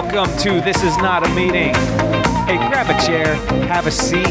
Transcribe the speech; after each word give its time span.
welcome 0.00 0.38
to 0.38 0.58
This 0.62 0.82
Is 0.82 0.96
Not 0.96 1.22
a 1.22 1.28
Meeting. 1.34 1.74
Hey, 2.46 2.56
grab 2.56 2.88
a 2.88 3.06
chair, 3.06 3.34
have 3.66 3.86
a 3.86 3.90
seat, 3.90 4.26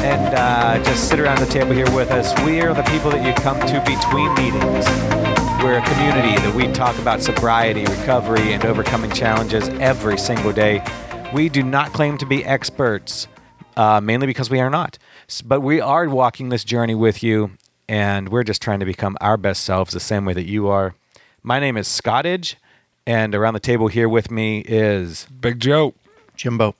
and 0.00 0.34
uh, 0.34 0.82
just 0.82 1.10
sit 1.10 1.20
around 1.20 1.40
the 1.40 1.46
table 1.46 1.72
here 1.74 1.90
with 1.94 2.10
us. 2.10 2.32
We 2.42 2.62
are 2.62 2.72
the 2.72 2.84
people 2.84 3.10
that 3.10 3.22
you 3.22 3.34
come 3.34 3.60
to 3.60 3.80
between 3.84 4.32
meetings. 4.32 4.86
We're 5.62 5.76
a 5.76 5.86
community 5.92 6.34
that 6.40 6.54
we 6.54 6.72
talk 6.72 6.98
about 7.00 7.20
sobriety, 7.20 7.82
recovery, 7.82 8.54
and 8.54 8.64
overcoming 8.64 9.10
challenges 9.10 9.68
every 9.78 10.16
single 10.16 10.54
day. 10.54 10.82
We 11.34 11.50
do 11.50 11.62
not 11.62 11.92
claim 11.92 12.16
to 12.16 12.24
be 12.24 12.42
experts, 12.42 13.28
uh, 13.76 14.00
mainly 14.00 14.26
because 14.26 14.48
we 14.48 14.60
are 14.60 14.70
not. 14.70 14.96
But 15.44 15.60
we 15.60 15.82
are 15.82 16.08
walking 16.08 16.48
this 16.48 16.64
journey 16.64 16.94
with 16.94 17.22
you, 17.22 17.50
and 17.90 18.30
we're 18.30 18.42
just 18.42 18.62
trying 18.62 18.80
to 18.80 18.86
become 18.86 19.18
our 19.20 19.36
best 19.36 19.64
selves 19.64 19.92
the 19.92 20.00
same 20.00 20.24
way 20.24 20.32
that 20.32 20.48
you 20.48 20.68
are. 20.68 20.94
My 21.42 21.60
name 21.60 21.76
is 21.76 21.88
Scottage, 21.88 22.54
and 23.06 23.34
around 23.34 23.54
the 23.54 23.60
table 23.60 23.88
here 23.88 24.08
with 24.08 24.30
me 24.30 24.60
is 24.60 25.26
Big 25.40 25.60
Joe. 25.60 25.94
Jimbo. 26.36 26.74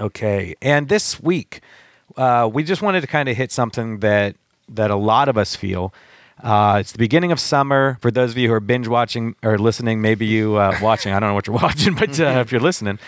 Okay, 0.00 0.54
and 0.62 0.88
this 0.88 1.20
week 1.20 1.60
uh, 2.16 2.48
we 2.52 2.62
just 2.64 2.82
wanted 2.82 3.02
to 3.02 3.06
kind 3.06 3.28
of 3.28 3.36
hit 3.36 3.52
something 3.52 3.98
that 4.00 4.36
that 4.68 4.90
a 4.90 4.96
lot 4.96 5.28
of 5.28 5.36
us 5.36 5.54
feel. 5.54 5.92
Uh, 6.42 6.78
it's 6.80 6.92
the 6.92 6.98
beginning 6.98 7.30
of 7.30 7.38
summer. 7.38 7.98
For 8.00 8.10
those 8.10 8.32
of 8.32 8.38
you 8.38 8.48
who 8.48 8.54
are 8.54 8.60
binge 8.60 8.88
watching 8.88 9.36
or 9.42 9.58
listening, 9.58 10.00
maybe 10.00 10.26
you 10.26 10.56
uh, 10.56 10.76
watching. 10.82 11.12
I 11.12 11.20
don't 11.20 11.30
know 11.30 11.34
what 11.34 11.46
you're 11.46 11.56
watching, 11.56 11.94
but 11.94 12.18
uh, 12.18 12.40
if 12.40 12.50
you're 12.50 12.60
listening, 12.60 12.98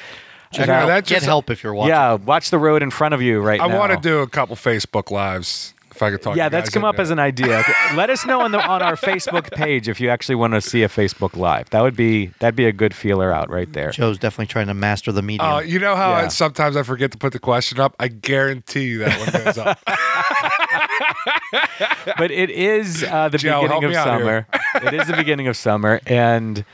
Check 0.53 0.69
uh, 0.69 0.73
out 0.73 0.87
that 0.87 1.07
Get 1.07 1.23
help 1.23 1.51
if 1.51 1.63
you're 1.65 1.75
watching. 1.75 1.91
yeah, 1.91 2.15
watch 2.15 2.51
the 2.51 2.59
road 2.59 2.83
in 2.83 2.91
front 2.91 3.15
of 3.15 3.23
you 3.23 3.41
right 3.41 3.59
now. 3.59 3.65
I 3.65 3.69
now. 3.69 3.79
want 3.79 3.93
to 3.93 3.99
do 3.99 4.21
a 4.21 4.29
couple 4.29 4.57
Facebook 4.57 5.11
lives 5.11 5.75
if 5.95 6.03
I 6.03 6.11
could 6.11 6.23
talk. 6.23 6.37
Yeah, 6.37 6.45
you 6.45 6.51
that's 6.51 6.69
guys 6.69 6.75
come 6.75 6.85
up 6.85 6.95
into 6.95 7.03
as 7.03 7.11
an 7.11 7.19
idea. 7.19 7.65
Let 7.95 8.11
us 8.11 8.27
know 8.27 8.41
on 8.41 8.53
the 8.53 8.61
on 8.61 8.83
our 8.83 8.97
Facebook 8.97 9.51
page 9.53 9.89
if 9.89 10.01
you 10.01 10.11
actually 10.11 10.35
want 10.35 10.55
to 10.55 10.61
see 10.61 10.83
a 10.83 10.89
Facebook 10.89 11.37
live. 11.37 11.71
That 11.71 11.83
would 11.83 11.97
be 11.97 12.27
that'd 12.39 12.57
be 12.57 12.67
a 12.67 12.73
good 12.73 12.95
feeler 12.95 13.33
out 13.33 13.51
right 13.51 13.73
there. 13.73 13.91
Joe's 13.91 14.19
definitely 14.19 14.47
trying 14.47 14.67
to 14.67 14.75
master 14.75 15.13
the 15.13 15.23
medium. 15.23 15.49
Uh, 15.49 15.61
you 15.61 15.79
know 15.79 15.97
how 15.97 16.13
I- 16.13 16.29
sometimes 16.29 16.77
I 16.77 16.83
forget 16.83 17.13
to 17.13 17.19
put 17.19 17.33
the 17.33 17.39
question 17.39 17.81
up. 17.81 17.95
I 17.99 18.09
guarantee 18.09 18.85
you 18.85 18.99
that 19.01 19.19
one 19.19 19.45
goes 19.45 19.59
up. 19.59 19.79
but 22.19 22.31
it 22.31 22.51
is 22.51 23.05
uh, 23.05 23.29
the 23.29 23.39
Joe, 23.39 23.63
beginning 23.63 23.85
of 23.85 23.95
summer. 23.95 24.47
it 24.83 24.95
is 24.95 25.07
the 25.07 25.17
beginning 25.17 25.47
of 25.47 25.57
summer, 25.57 26.01
and 26.07 26.65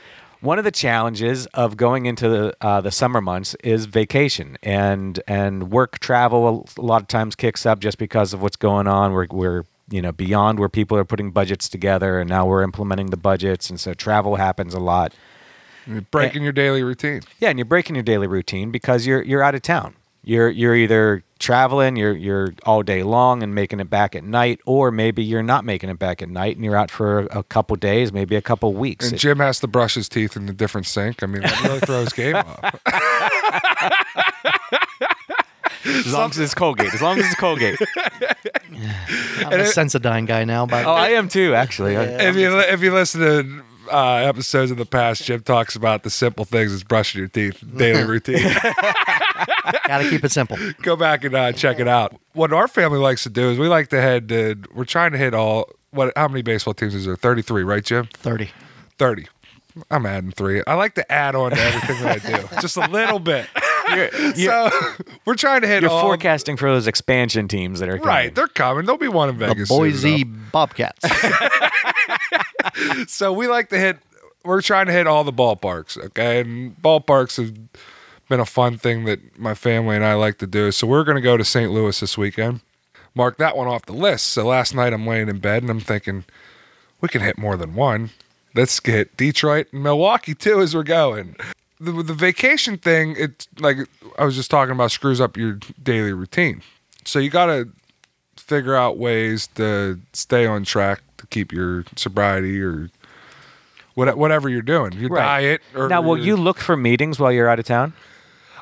one 0.41 0.57
of 0.57 0.65
the 0.65 0.71
challenges 0.71 1.45
of 1.47 1.77
going 1.77 2.07
into 2.07 2.27
the 2.27 2.55
uh, 2.61 2.81
the 2.81 2.91
summer 2.91 3.21
months 3.21 3.55
is 3.63 3.85
vacation 3.85 4.57
and 4.61 5.19
and 5.27 5.71
work 5.71 5.99
travel. 5.99 6.67
A 6.77 6.81
lot 6.81 7.01
of 7.01 7.07
times 7.07 7.35
kicks 7.35 7.65
up 7.65 7.79
just 7.79 7.97
because 7.97 8.33
of 8.33 8.41
what's 8.41 8.57
going 8.57 8.87
on. 8.87 9.13
We're 9.13 9.27
we're 9.31 9.63
you 9.89 10.01
know 10.01 10.11
beyond 10.11 10.59
where 10.59 10.69
people 10.69 10.97
are 10.97 11.05
putting 11.05 11.31
budgets 11.31 11.69
together, 11.69 12.19
and 12.19 12.29
now 12.29 12.45
we're 12.45 12.63
implementing 12.63 13.11
the 13.11 13.17
budgets, 13.17 13.69
and 13.69 13.79
so 13.79 13.93
travel 13.93 14.35
happens 14.35 14.73
a 14.73 14.79
lot. 14.79 15.13
You're 15.87 16.01
breaking 16.01 16.43
your 16.43 16.51
daily 16.51 16.83
routine. 16.83 17.21
Yeah, 17.39 17.49
and 17.49 17.57
you're 17.57 17.65
breaking 17.65 17.95
your 17.95 18.03
daily 18.03 18.27
routine 18.27 18.71
because 18.71 19.05
you're 19.05 19.21
you're 19.21 19.43
out 19.43 19.55
of 19.55 19.61
town. 19.61 19.95
You're 20.23 20.49
you're 20.49 20.75
either 20.75 21.23
traveling, 21.39 21.95
you're 21.95 22.15
you're 22.15 22.53
all 22.63 22.83
day 22.83 23.01
long 23.01 23.41
and 23.41 23.55
making 23.55 23.79
it 23.79 23.89
back 23.89 24.15
at 24.15 24.23
night, 24.23 24.59
or 24.67 24.91
maybe 24.91 25.23
you're 25.23 25.41
not 25.41 25.65
making 25.65 25.89
it 25.89 25.97
back 25.97 26.21
at 26.21 26.29
night 26.29 26.55
and 26.55 26.63
you're 26.63 26.75
out 26.75 26.91
for 26.91 27.21
a 27.31 27.41
couple 27.43 27.75
days, 27.75 28.13
maybe 28.13 28.35
a 28.35 28.41
couple 28.41 28.71
weeks. 28.73 29.09
And 29.09 29.19
Jim 29.19 29.39
has 29.39 29.59
to 29.61 29.67
brush 29.67 29.95
his 29.95 30.07
teeth 30.07 30.37
in 30.37 30.47
a 30.47 30.53
different 30.53 30.85
sink. 30.85 31.23
I 31.23 31.25
mean, 31.25 31.41
that 31.41 31.63
really 31.63 31.79
throws 31.79 32.13
game 32.13 32.35
off. 32.35 32.75
as 35.85 36.13
long 36.13 36.29
as 36.29 36.37
it's 36.37 36.53
Colgate, 36.53 36.93
as 36.93 37.01
long 37.01 37.19
as 37.19 37.25
it's 37.25 37.35
Colgate. 37.35 37.77
I'm 39.39 39.59
a 39.59 39.63
Sensodyne 39.63 40.27
guy 40.27 40.43
now, 40.43 40.65
but 40.65 40.85
oh, 40.85 40.93
I 40.93 41.09
am 41.09 41.27
too, 41.29 41.55
actually. 41.55 41.97
I- 41.97 42.03
if 42.29 42.35
you 42.35 42.59
if 42.59 42.81
you 42.81 42.93
listen 42.93 43.21
to 43.21 43.63
uh, 43.91 44.15
episodes 44.27 44.71
in 44.71 44.77
the 44.77 44.85
past, 44.85 45.23
Jim 45.23 45.41
talks 45.41 45.75
about 45.75 46.03
the 46.03 46.09
simple 46.09 46.45
things 46.45 46.71
as 46.71 46.83
brushing 46.83 47.19
your 47.19 47.27
teeth, 47.27 47.63
daily 47.75 48.03
routine. 48.07 48.37
gotta 49.87 50.09
keep 50.09 50.23
it 50.23 50.31
simple. 50.31 50.57
Go 50.81 50.95
back 50.95 51.23
and 51.23 51.35
uh, 51.35 51.51
check 51.51 51.79
it 51.79 51.87
out. 51.87 52.15
What 52.33 52.53
our 52.53 52.67
family 52.67 52.99
likes 52.99 53.23
to 53.23 53.29
do 53.29 53.49
is 53.49 53.59
we 53.59 53.67
like 53.67 53.89
to 53.89 54.01
head. 54.01 54.29
To, 54.29 54.55
we're 54.73 54.85
trying 54.85 55.11
to 55.11 55.17
hit 55.17 55.33
all. 55.33 55.69
What? 55.91 56.13
How 56.15 56.27
many 56.27 56.41
baseball 56.41 56.73
teams 56.73 56.95
is 56.95 57.05
there? 57.05 57.15
Thirty 57.15 57.41
three, 57.41 57.63
right, 57.63 57.83
Jim? 57.83 58.07
Thirty. 58.13 58.51
30. 58.97 59.27
I'm 59.89 60.05
adding 60.05 60.31
three. 60.31 60.61
I 60.67 60.75
like 60.75 60.93
to 60.93 61.11
add 61.11 61.33
on 61.33 61.51
to 61.51 61.59
everything 61.59 62.03
that 62.03 62.23
I 62.23 62.37
do, 62.37 62.61
just 62.61 62.77
a 62.77 62.87
little 62.87 63.17
bit. 63.17 63.47
so 64.35 64.69
we're 65.25 65.35
trying 65.35 65.61
to 65.61 65.67
hit 65.67 65.81
You're 65.83 65.91
all. 65.91 66.01
forecasting 66.01 66.57
for 66.57 66.69
those 66.71 66.87
expansion 66.87 67.47
teams 67.47 67.79
that 67.79 67.89
are 67.89 67.97
coming. 67.97 68.07
Right, 68.07 68.35
they're 68.35 68.47
coming. 68.47 68.85
There'll 68.85 68.97
be 68.99 69.07
one 69.07 69.29
in 69.29 69.37
The 69.37 69.47
Vegas. 69.47 69.69
soon 69.69 69.77
Boise. 69.77 70.23
Bobcats. 70.23 71.05
So 73.07 73.33
we 73.33 73.47
like 73.47 73.69
to 73.69 73.77
hit. 73.77 73.97
We're 74.43 74.61
trying 74.61 74.85
to 74.87 74.91
hit 74.91 75.05
all 75.07 75.23
the 75.23 75.33
ballparks. 75.33 75.97
Okay, 75.97 76.39
and 76.41 76.75
ballparks 76.81 77.37
have 77.37 77.53
been 78.29 78.39
a 78.39 78.45
fun 78.45 78.77
thing 78.77 79.05
that 79.05 79.37
my 79.37 79.53
family 79.53 79.95
and 79.95 80.05
I 80.05 80.13
like 80.15 80.37
to 80.39 80.47
do. 80.47 80.71
So 80.71 80.87
we're 80.87 81.03
going 81.03 81.15
to 81.15 81.21
go 81.21 81.37
to 81.37 81.43
St. 81.43 81.71
Louis 81.71 81.99
this 81.99 82.17
weekend. 82.17 82.61
Mark 83.13 83.37
that 83.37 83.57
one 83.57 83.67
off 83.67 83.85
the 83.85 83.93
list. 83.93 84.27
So 84.27 84.45
last 84.45 84.73
night 84.73 84.93
I'm 84.93 85.05
laying 85.05 85.27
in 85.27 85.39
bed 85.39 85.63
and 85.63 85.69
I'm 85.69 85.79
thinking 85.81 86.23
we 87.01 87.09
can 87.09 87.21
hit 87.21 87.37
more 87.37 87.57
than 87.57 87.75
one. 87.75 88.11
Let's 88.55 88.79
get 88.79 89.17
Detroit 89.17 89.67
and 89.73 89.83
Milwaukee 89.83 90.33
too 90.33 90.61
as 90.61 90.73
we're 90.73 90.83
going. 90.83 91.35
The, 91.83 91.91
the 92.03 92.13
vacation 92.13 92.77
thing, 92.77 93.15
it's 93.17 93.47
like 93.59 93.77
I 94.19 94.23
was 94.25 94.35
just 94.35 94.51
talking 94.51 94.71
about, 94.71 94.91
screws 94.91 95.19
up 95.19 95.35
your 95.35 95.57
daily 95.81 96.13
routine. 96.13 96.61
So 97.05 97.17
you 97.17 97.31
got 97.31 97.47
to 97.47 97.69
figure 98.37 98.75
out 98.75 98.97
ways 98.99 99.47
to 99.55 99.99
stay 100.13 100.45
on 100.45 100.63
track 100.63 101.01
to 101.17 101.25
keep 101.27 101.51
your 101.51 101.85
sobriety 101.95 102.61
or 102.61 102.91
what, 103.95 104.15
whatever 104.15 104.47
you're 104.47 104.61
doing, 104.61 104.93
your 104.93 105.09
Right. 105.09 105.21
diet. 105.23 105.61
Or 105.75 105.87
Now, 105.89 106.01
will 106.01 106.17
you 106.19 106.35
look 106.37 106.59
for 106.59 106.77
meetings 106.77 107.19
while 107.19 107.31
you're 107.31 107.49
out 107.49 107.57
of 107.59 107.65
town? 107.65 107.93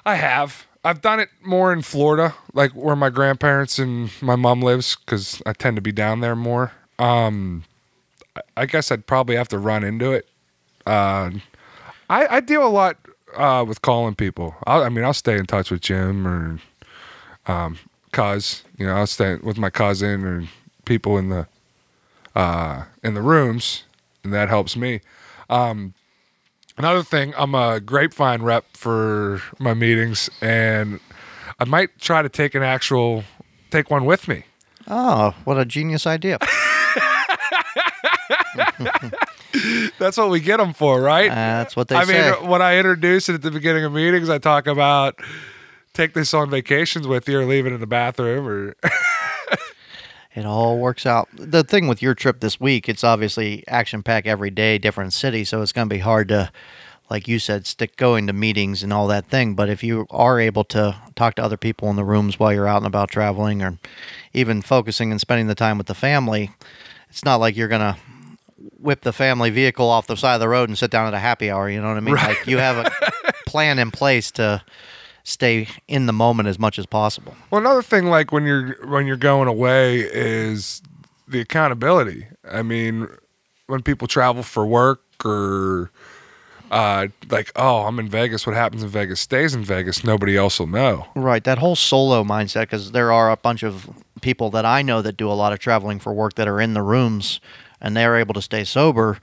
I 0.06 0.16
have. 0.16 0.66
I've 0.86 1.02
done 1.02 1.20
it 1.20 1.28
more 1.44 1.74
in 1.74 1.82
Florida, 1.82 2.34
like 2.54 2.72
where 2.72 2.96
my 2.96 3.10
grandparents 3.10 3.78
and 3.80 4.10
my 4.22 4.38
mom 4.38 4.62
lives, 4.62 4.96
because 4.96 5.42
I 5.46 5.52
tend 5.52 5.76
to 5.76 5.82
be 5.82 5.92
down 5.92 6.22
there 6.22 6.38
more. 6.38 6.72
Um, 6.98 7.66
I- 8.56 8.66
guess 8.66 8.92
I'd 8.92 9.06
probably 9.06 9.36
have 9.36 9.50
to 9.50 9.58
run 9.58 9.84
into 9.84 10.14
it. 10.14 10.26
Uh, 10.88 11.32
I, 12.10 12.38
I 12.38 12.40
deal 12.40 12.66
a 12.66 12.70
lot 12.70 12.98
uh, 13.36 13.64
with 13.68 13.82
calling 13.82 14.16
people. 14.16 14.56
I'll, 14.66 14.84
I 14.84 14.90
mean, 14.90 15.04
I'll 15.06 15.14
stay 15.14 15.38
in 15.38 15.46
touch 15.46 15.72
with 15.72 15.82
Jim 15.82 16.28
or 16.28 16.60
um, 17.48 17.78
cuz. 18.12 18.64
You 18.78 18.86
know, 18.86 18.96
I'll 18.96 19.08
stay 19.08 19.36
with 19.36 19.58
my 19.58 19.70
cousin 19.70 20.24
or 20.26 20.44
people 20.86 21.18
in 21.18 21.30
the 21.30 21.48
uh, 22.36 22.86
in 23.04 23.14
the 23.14 23.22
rooms, 23.22 23.84
and 24.24 24.34
that 24.34 24.50
helps 24.50 24.76
me. 24.76 25.02
Um, 25.50 25.94
Another 26.78 27.04
thing, 27.04 27.34
I'm 27.38 27.56
a 27.56 27.82
grapevine 27.82 28.42
rep 28.42 28.64
for 28.72 29.42
my 29.60 29.74
meetings, 29.74 30.30
and 30.40 31.02
I 31.60 31.66
might 31.66 32.00
try 32.00 32.22
to 32.22 32.30
take 32.30 32.56
an 32.56 32.64
actual 32.64 33.26
take 33.70 33.92
one 33.92 34.06
with 34.06 34.30
me. 34.30 34.46
Oh, 34.88 35.36
what 35.44 35.58
a 35.60 35.66
genius 35.66 36.08
idea. 36.08 36.38
That's 40.00 40.18
what 40.18 40.30
we 40.30 40.40
get 40.40 40.58
them 40.58 40.74
for, 40.74 41.02
right? 41.02 41.30
Uh, 41.32 41.36
that's 41.36 41.76
what 41.76 41.88
they 41.88 41.96
I 41.96 42.06
say. 42.06 42.32
mean, 42.32 42.50
when 42.50 42.62
I 42.62 42.78
introduce 42.78 43.30
it 43.30 43.36
at 43.36 43.42
the 43.42 43.52
beginning 43.52 43.84
of 43.84 43.92
meetings, 43.92 44.30
I 44.30 44.38
talk 44.38 44.68
about 44.68 45.20
take 45.94 46.14
this 46.14 46.34
on 46.34 46.50
vacations 46.50 47.08
with 47.08 47.28
you, 47.28 47.40
or 47.40 47.46
leave 47.46 47.66
it 47.66 47.74
in 47.74 47.80
the 47.80 47.88
bathroom, 47.88 48.48
or 48.48 48.76
It 50.36 50.46
all 50.46 50.78
works 50.78 51.06
out. 51.06 51.28
The 51.34 51.64
thing 51.64 51.88
with 51.88 52.02
your 52.02 52.14
trip 52.14 52.40
this 52.40 52.60
week, 52.60 52.88
it's 52.88 53.04
obviously 53.04 53.64
action 53.68 54.04
packed 54.04 54.28
every 54.28 54.52
day, 54.52 54.78
different 54.78 55.12
city, 55.12 55.44
so 55.44 55.62
it's 55.62 55.72
going 55.74 55.90
to 55.90 55.94
be 55.94 56.00
hard 56.00 56.28
to, 56.30 56.52
like 57.10 57.28
you 57.28 57.40
said, 57.40 57.66
stick 57.66 57.98
going 57.98 58.28
to 58.28 58.34
meetings 58.34 58.84
and 58.84 58.94
all 58.94 59.08
that 59.08 59.26
thing. 59.26 59.56
But 59.56 59.70
if 59.70 59.84
you 59.84 60.06
are 60.12 60.40
able 60.40 60.64
to 60.66 60.96
talk 61.16 61.36
to 61.36 61.44
other 61.44 61.58
people 61.58 61.90
in 61.90 61.96
the 61.96 62.06
rooms 62.06 62.40
while 62.40 62.54
you're 62.54 62.68
out 62.68 62.78
and 62.78 62.86
about 62.86 63.10
traveling, 63.10 63.64
or 63.64 63.80
even 64.32 64.62
focusing 64.62 65.12
and 65.12 65.20
spending 65.20 65.48
the 65.48 65.56
time 65.56 65.80
with 65.80 65.88
the 65.88 65.96
family, 65.96 66.52
it's 67.10 67.26
not 67.26 67.38
like 67.38 67.58
you're 67.58 67.68
going 67.68 67.82
to 67.82 67.98
whip 68.82 69.02
the 69.02 69.14
family 69.14 69.50
vehicle 69.50 69.90
off 69.90 70.08
the 70.08 70.16
side 70.16 70.36
of 70.36 70.40
the 70.40 70.50
road 70.50 70.70
and 70.70 70.78
sit 70.78 70.92
down 70.92 71.08
at 71.08 71.14
a 71.14 71.20
happy 71.20 71.52
hour. 71.52 71.70
You 71.70 71.82
know 71.82 71.90
what 71.90 71.98
I 71.98 72.02
mean? 72.02 72.16
Like 72.16 72.48
you 72.48 72.58
have 72.58 72.78
a 72.86 73.32
plan 73.46 73.80
in 73.80 73.92
place 73.92 74.32
to 74.32 74.64
stay 75.24 75.68
in 75.88 76.06
the 76.06 76.14
moment 76.14 76.48
as 76.48 76.58
much 76.58 76.80
as 76.80 76.86
possible. 76.86 77.36
Well, 77.52 77.62
another 77.62 77.82
thing, 77.82 78.06
like 78.06 78.32
when 78.32 78.46
you're 78.46 78.76
when 78.88 79.06
you're 79.06 79.18
going 79.18 79.48
away, 79.48 80.00
is 80.00 80.82
the 81.28 81.40
accountability. 81.40 82.28
I 82.50 82.64
mean, 82.64 83.08
when 83.68 83.84
people 83.84 84.08
travel 84.08 84.44
for 84.44 84.66
work 84.66 85.02
or 85.24 85.92
uh, 86.72 87.08
like, 87.30 87.52
oh, 87.56 87.86
I'm 87.86 88.00
in 88.00 88.10
Vegas. 88.10 88.46
What 88.46 88.56
happens 88.56 88.84
in 88.84 88.90
Vegas 88.90 89.20
stays 89.20 89.54
in 89.54 89.64
Vegas. 89.64 90.04
Nobody 90.04 90.38
else 90.38 90.60
will 90.60 90.68
know. 90.68 91.08
Right, 91.16 91.44
that 91.44 91.58
whole 91.58 91.76
solo 91.76 92.24
mindset, 92.24 92.64
because 92.64 92.92
there 92.92 93.12
are 93.12 93.32
a 93.32 93.38
bunch 93.38 93.64
of 93.64 93.90
people 94.22 94.50
that 94.52 94.66
I 94.66 94.82
know 94.82 95.02
that 95.02 95.18
do 95.18 95.32
a 95.32 95.34
lot 95.34 95.54
of 95.54 95.60
traveling 95.60 96.00
for 96.00 96.14
work 96.14 96.36
that 96.36 96.48
are 96.48 96.60
in 96.60 96.74
the 96.74 96.82
rooms 96.82 97.40
and 97.82 97.96
they're 97.96 98.18
able 98.18 98.34
to 98.34 98.42
stay 98.42 98.64
sober. 98.64 99.20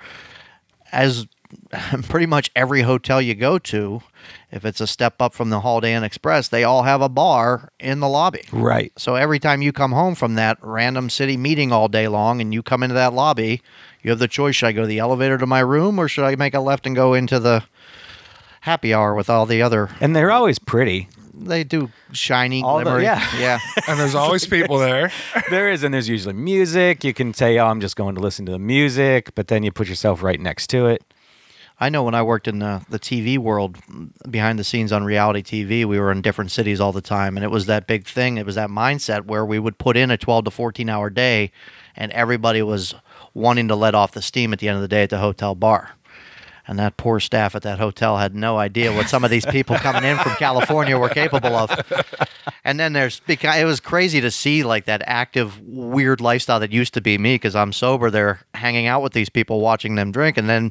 As 0.92 1.26
pretty 2.08 2.26
much 2.26 2.50
every 2.54 2.82
hotel 2.82 3.20
you 3.20 3.34
go 3.34 3.58
to, 3.58 4.02
if 4.50 4.64
it's 4.64 4.80
a 4.80 4.86
step 4.86 5.20
up 5.20 5.34
from 5.34 5.50
the 5.50 5.60
Holiday 5.60 5.94
Inn 5.94 6.04
Express, 6.04 6.48
they 6.48 6.64
all 6.64 6.82
have 6.82 7.00
a 7.00 7.08
bar 7.08 7.72
in 7.78 8.00
the 8.00 8.08
lobby. 8.08 8.42
Right. 8.52 8.92
So 8.96 9.14
every 9.14 9.38
time 9.38 9.62
you 9.62 9.72
come 9.72 9.92
home 9.92 10.14
from 10.14 10.34
that 10.34 10.58
random 10.60 11.10
city 11.10 11.36
meeting 11.36 11.72
all 11.72 11.88
day 11.88 12.08
long 12.08 12.40
and 12.40 12.52
you 12.52 12.62
come 12.62 12.82
into 12.82 12.94
that 12.94 13.12
lobby, 13.12 13.62
you 14.02 14.10
have 14.10 14.18
the 14.18 14.28
choice 14.28 14.56
should 14.56 14.66
I 14.66 14.72
go 14.72 14.82
to 14.82 14.86
the 14.86 14.98
elevator 14.98 15.38
to 15.38 15.46
my 15.46 15.60
room 15.60 15.98
or 15.98 16.08
should 16.08 16.24
I 16.24 16.36
make 16.36 16.54
a 16.54 16.60
left 16.60 16.86
and 16.86 16.94
go 16.94 17.14
into 17.14 17.38
the 17.38 17.64
happy 18.62 18.92
hour 18.92 19.14
with 19.14 19.30
all 19.30 19.46
the 19.46 19.62
other. 19.62 19.90
And 20.00 20.14
they're 20.14 20.32
always 20.32 20.58
pretty. 20.58 21.08
They 21.38 21.64
do 21.64 21.90
shiny, 22.12 22.62
All 22.62 22.78
the- 22.78 22.84
glimmery. 22.84 23.02
yeah. 23.02 23.28
yeah. 23.38 23.58
And 23.88 24.00
there's 24.00 24.14
always 24.14 24.46
people 24.56 24.78
there. 24.78 25.10
There 25.50 25.70
is, 25.70 25.82
and 25.84 25.92
there's 25.94 26.08
usually 26.08 26.34
music. 26.34 27.04
You 27.04 27.12
can 27.14 27.34
say, 27.34 27.58
"Oh, 27.58 27.66
I'm 27.66 27.80
just 27.80 27.94
going 27.96 28.14
to 28.14 28.20
listen 28.20 28.46
to 28.46 28.52
the 28.52 28.58
music," 28.58 29.34
but 29.34 29.48
then 29.48 29.62
you 29.62 29.70
put 29.70 29.88
yourself 29.88 30.22
right 30.22 30.40
next 30.40 30.68
to 30.68 30.86
it. 30.86 31.02
I 31.78 31.90
know 31.90 32.02
when 32.02 32.14
I 32.14 32.22
worked 32.22 32.48
in 32.48 32.58
the, 32.60 32.80
the 32.88 32.98
TV 32.98 33.36
world, 33.36 33.76
behind 34.30 34.58
the 34.58 34.64
scenes 34.64 34.92
on 34.92 35.04
reality 35.04 35.42
TV, 35.42 35.84
we 35.84 36.00
were 36.00 36.10
in 36.10 36.22
different 36.22 36.50
cities 36.50 36.80
all 36.80 36.90
the 36.90 37.02
time. 37.02 37.36
And 37.36 37.44
it 37.44 37.50
was 37.50 37.66
that 37.66 37.86
big 37.86 38.06
thing. 38.06 38.38
It 38.38 38.46
was 38.46 38.54
that 38.54 38.70
mindset 38.70 39.26
where 39.26 39.44
we 39.44 39.58
would 39.58 39.76
put 39.76 39.94
in 39.94 40.10
a 40.10 40.16
12 40.16 40.46
to 40.46 40.50
14 40.50 40.88
hour 40.88 41.10
day, 41.10 41.52
and 41.94 42.10
everybody 42.12 42.62
was 42.62 42.94
wanting 43.34 43.68
to 43.68 43.76
let 43.76 43.94
off 43.94 44.12
the 44.12 44.22
steam 44.22 44.54
at 44.54 44.58
the 44.58 44.68
end 44.70 44.76
of 44.76 44.82
the 44.82 44.88
day 44.88 45.02
at 45.02 45.10
the 45.10 45.18
hotel 45.18 45.54
bar. 45.54 45.90
And 46.68 46.78
that 46.80 46.96
poor 46.96 47.20
staff 47.20 47.54
at 47.54 47.62
that 47.62 47.78
hotel 47.78 48.16
had 48.18 48.34
no 48.34 48.58
idea 48.58 48.92
what 48.92 49.08
some 49.08 49.24
of 49.24 49.30
these 49.30 49.46
people 49.46 49.76
coming 49.76 50.02
in 50.02 50.18
from 50.18 50.32
California 50.32 50.98
were 50.98 51.08
capable 51.08 51.54
of. 51.54 51.70
And 52.64 52.80
then 52.80 52.92
there's 52.92 53.20
because 53.20 53.56
it 53.56 53.64
was 53.64 53.78
crazy 53.78 54.20
to 54.20 54.30
see 54.32 54.64
like 54.64 54.86
that 54.86 55.02
active 55.06 55.60
weird 55.60 56.20
lifestyle 56.20 56.58
that 56.58 56.72
used 56.72 56.94
to 56.94 57.00
be 57.00 57.18
me 57.18 57.36
because 57.36 57.54
I'm 57.54 57.72
sober. 57.72 58.10
They're 58.10 58.40
hanging 58.54 58.86
out 58.86 59.02
with 59.02 59.12
these 59.12 59.28
people, 59.28 59.60
watching 59.60 59.94
them 59.94 60.10
drink, 60.10 60.36
and 60.36 60.48
then 60.48 60.70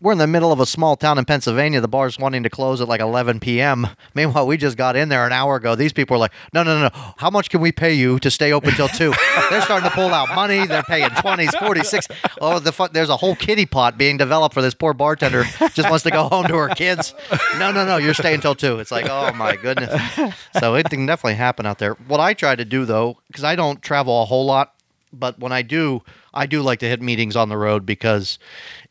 we're 0.00 0.12
in 0.12 0.18
the 0.18 0.26
middle 0.26 0.50
of 0.50 0.60
a 0.60 0.66
small 0.66 0.96
town 0.96 1.18
in 1.18 1.24
Pennsylvania. 1.26 1.80
The 1.80 1.88
bar's 1.88 2.18
wanting 2.18 2.42
to 2.44 2.50
close 2.50 2.80
at 2.80 2.88
like 2.88 3.00
11 3.00 3.40
p.m. 3.40 3.86
Meanwhile, 4.14 4.46
we 4.46 4.56
just 4.56 4.76
got 4.76 4.96
in 4.96 5.10
there 5.10 5.26
an 5.26 5.32
hour 5.32 5.56
ago. 5.56 5.74
These 5.74 5.92
people 5.92 6.16
are 6.16 6.18
like, 6.18 6.32
no, 6.54 6.62
no, 6.62 6.78
no, 6.80 6.88
no. 6.88 7.12
How 7.18 7.28
much 7.28 7.50
can 7.50 7.60
we 7.60 7.70
pay 7.70 7.92
you 7.92 8.18
to 8.20 8.30
stay 8.30 8.52
open 8.52 8.72
till 8.72 8.88
2? 8.88 9.12
They're 9.50 9.60
starting 9.62 9.88
to 9.90 9.94
pull 9.94 10.14
out 10.14 10.34
money. 10.34 10.66
They're 10.66 10.82
paying 10.82 11.10
20s, 11.10 11.48
40s, 11.50 12.30
Oh, 12.40 12.58
the 12.58 12.72
fu- 12.72 12.88
there's 12.88 13.10
a 13.10 13.16
whole 13.16 13.36
kitty 13.36 13.66
pot 13.66 13.98
being 13.98 14.16
developed 14.16 14.54
for 14.54 14.62
this 14.62 14.74
poor 14.74 14.94
bartender. 14.94 15.44
Just 15.74 15.90
wants 15.90 16.04
to 16.04 16.10
go 16.10 16.28
home 16.28 16.46
to 16.46 16.56
her 16.56 16.68
kids. 16.68 17.14
No, 17.58 17.70
no, 17.70 17.84
no. 17.84 17.98
You're 17.98 18.14
staying 18.14 18.40
till 18.40 18.54
2. 18.54 18.78
It's 18.78 18.90
like, 18.90 19.06
oh, 19.08 19.32
my 19.34 19.56
goodness. 19.56 19.90
So 20.58 20.76
it 20.76 20.88
can 20.88 21.04
definitely 21.06 21.34
happen 21.34 21.66
out 21.66 21.78
there. 21.78 21.94
What 22.06 22.20
I 22.20 22.32
try 22.34 22.56
to 22.56 22.64
do, 22.64 22.84
though, 22.86 23.18
because 23.26 23.44
I 23.44 23.54
don't 23.54 23.82
travel 23.82 24.22
a 24.22 24.24
whole 24.24 24.46
lot, 24.46 24.72
but 25.12 25.38
when 25.38 25.52
I 25.52 25.62
do, 25.62 26.02
I 26.32 26.46
do 26.46 26.62
like 26.62 26.78
to 26.80 26.86
hit 26.86 27.00
meetings 27.00 27.36
on 27.36 27.48
the 27.48 27.56
road 27.56 27.84
because 27.84 28.38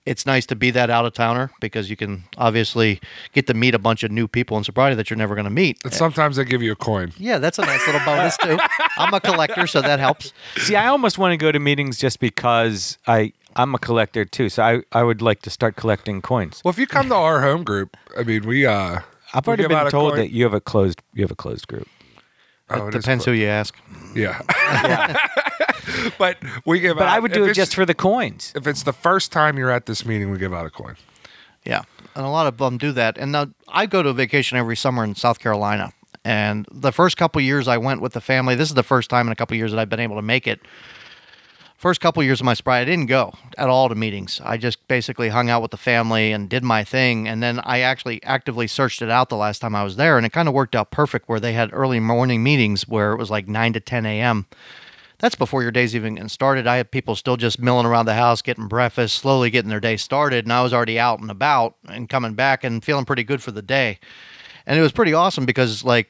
it's 0.06 0.26
nice 0.26 0.46
to 0.48 0.56
be 0.56 0.72
that 0.72 0.90
out 0.90 1.06
of 1.06 1.14
towner 1.14 1.52
because 1.62 1.90
you 1.90 1.96
can 1.96 2.24
obviously 2.38 3.00
get 3.34 3.48
to 3.48 3.54
meet 3.54 3.76
a 3.76 3.80
bunch 3.80 4.04
of 4.04 4.12
new 4.12 4.28
people 4.28 4.58
in 4.58 4.64
sobriety 4.64 4.96
that 4.96 5.10
you're 5.10 5.18
never 5.18 5.36
going 5.36 5.46
to 5.46 5.52
meet. 5.52 5.78
And 5.84 5.94
sometimes 5.94 6.36
they 6.38 6.46
give 6.46 6.62
you 6.62 6.72
a 6.72 6.76
coin. 6.76 7.14
Yeah, 7.18 7.38
that's 7.38 7.60
a 7.60 7.64
nice 7.64 7.86
little 7.86 8.02
bonus 8.06 8.38
too. 8.38 8.58
I'm 8.98 9.14
a 9.14 9.20
collector, 9.20 9.68
so 9.68 9.82
that 9.82 10.00
helps. 10.00 10.34
See, 10.58 10.76
I 10.76 10.88
almost 10.88 11.18
want 11.18 11.34
to 11.34 11.38
go 11.38 11.52
to 11.52 11.60
meetings 11.60 11.98
just 11.98 12.20
because 12.20 12.98
I 13.08 13.34
I'm 13.56 13.76
a 13.76 13.80
collector 13.80 14.26
too. 14.26 14.50
So 14.50 14.64
I, 14.64 14.82
I 14.92 15.04
would 15.04 15.22
like 15.22 15.42
to 15.44 15.50
start 15.50 15.76
collecting 15.76 16.22
coins. 16.22 16.62
Well, 16.64 16.72
if 16.72 16.80
you 16.80 16.88
come 16.88 17.10
to 17.10 17.16
our 17.16 17.42
home 17.42 17.64
group, 17.64 17.98
I 18.18 18.24
mean, 18.24 18.46
we 18.48 18.66
uh, 18.66 19.00
I've 19.34 19.48
already 19.48 19.68
been 19.68 19.90
told 19.90 20.16
that 20.18 20.32
you 20.32 20.44
have 20.44 20.54
a 20.54 20.62
closed 20.62 21.02
you 21.14 21.24
have 21.24 21.32
a 21.32 21.36
closed 21.36 21.68
group. 21.68 21.88
Oh, 22.70 22.88
it 22.88 22.96
is 22.96 23.04
Depends 23.04 23.26
who 23.26 23.32
you 23.32 23.48
ask. 23.48 23.76
Yeah, 24.16 24.42
Yeah. 24.56 25.16
but 26.18 26.38
we 26.66 26.80
give. 26.80 26.98
but 26.98 27.08
out, 27.08 27.16
I 27.16 27.20
would 27.20 27.32
do 27.32 27.46
it 27.46 27.54
just 27.54 27.76
for 27.76 27.86
the 27.86 27.94
coins. 27.94 28.52
if 28.56 28.68
it's 28.68 28.84
the 28.84 28.94
first 28.94 29.32
time 29.32 29.58
you're 29.58 29.72
at 29.72 29.86
this 29.86 30.06
meeting, 30.06 30.32
we 30.32 30.38
give 30.38 30.54
out 30.54 30.66
a 30.66 30.70
coin. 30.70 30.96
Yeah, 31.66 31.84
and 32.16 32.26
a 32.26 32.30
lot 32.30 32.48
of 32.48 32.58
them 32.58 32.78
do 32.78 32.92
that. 32.94 33.18
And 33.18 33.32
now 33.32 33.48
I 33.68 33.86
go 33.86 34.02
to 34.02 34.10
a 34.10 34.14
vacation 34.14 34.58
every 34.58 34.78
summer 34.78 35.04
in 35.04 35.16
South 35.16 35.40
Carolina. 35.40 35.92
And 36.26 36.68
the 36.72 36.92
first 36.92 37.18
couple 37.18 37.42
years 37.42 37.68
I 37.68 37.78
went 37.78 38.02
with 38.02 38.14
the 38.14 38.22
family, 38.22 38.56
this 38.56 38.70
is 38.70 38.76
the 38.76 38.84
first 38.84 39.10
time 39.10 39.28
in 39.28 39.32
a 39.32 39.36
couple 39.36 39.56
years 39.56 39.72
that 39.72 39.80
I've 39.80 39.90
been 39.90 40.02
able 40.02 40.18
to 40.18 40.22
make 40.22 40.48
it. 40.48 40.60
First 41.80 42.02
couple 42.02 42.20
of 42.20 42.26
years 42.26 42.42
of 42.42 42.46
my 42.46 42.56
sobriety, 42.56 42.92
I 42.92 42.94
didn't 42.94 43.08
go 43.08 43.34
at 43.58 43.70
all 43.70 43.88
to 43.88 43.96
meetings. 43.96 44.42
I 44.44 44.58
just 44.58 44.86
basically 44.90 45.30
hung 45.30 45.50
out 45.50 45.62
with 45.62 45.72
the 45.72 45.78
family 45.78 46.34
and 46.34 46.50
did 46.50 46.62
my 46.62 46.84
thing. 46.84 47.26
And 47.26 47.42
then 47.42 47.62
I 47.64 47.80
actually 47.80 48.22
actively 48.24 48.68
searched 48.68 49.02
it 49.02 49.10
out 49.10 49.30
the 49.30 49.38
last 49.38 49.60
time 49.60 49.78
I 49.78 49.86
was 49.86 49.96
there, 49.96 50.18
and 50.18 50.26
it 50.26 50.34
kind 50.34 50.50
of 50.50 50.54
worked 50.54 50.76
out 50.76 50.92
perfect. 50.92 51.30
Where 51.30 51.40
they 51.40 51.54
had 51.54 51.70
early 51.72 52.02
morning 52.02 52.44
meetings 52.44 52.86
where 52.86 53.14
it 53.14 53.18
was 53.18 53.32
like 53.32 53.48
nine 53.48 53.72
to 53.72 53.80
ten 53.80 54.06
a.m. 54.06 54.46
That's 55.20 55.36
before 55.36 55.62
your 55.62 55.72
day's 55.72 55.96
even 55.96 56.16
getting 56.16 56.28
started. 56.28 56.68
I 56.68 56.76
had 56.76 56.92
people 56.92 57.16
still 57.16 57.38
just 57.38 57.62
milling 57.62 57.86
around 57.86 58.08
the 58.08 58.14
house, 58.14 58.42
getting 58.42 58.68
breakfast, 58.68 59.16
slowly 59.16 59.50
getting 59.50 59.70
their 59.70 59.80
day 59.80 59.96
started, 59.96 60.44
and 60.44 60.52
I 60.52 60.62
was 60.62 60.74
already 60.74 61.00
out 61.00 61.22
and 61.22 61.32
about 61.32 61.76
and 61.88 62.10
coming 62.10 62.34
back 62.34 62.66
and 62.66 62.84
feeling 62.84 63.06
pretty 63.06 63.24
good 63.24 63.42
for 63.42 63.52
the 63.52 63.62
day. 63.62 64.00
And 64.66 64.78
it 64.78 64.82
was 64.82 64.92
pretty 64.92 65.14
awesome 65.14 65.46
because, 65.46 65.86
like, 65.86 66.10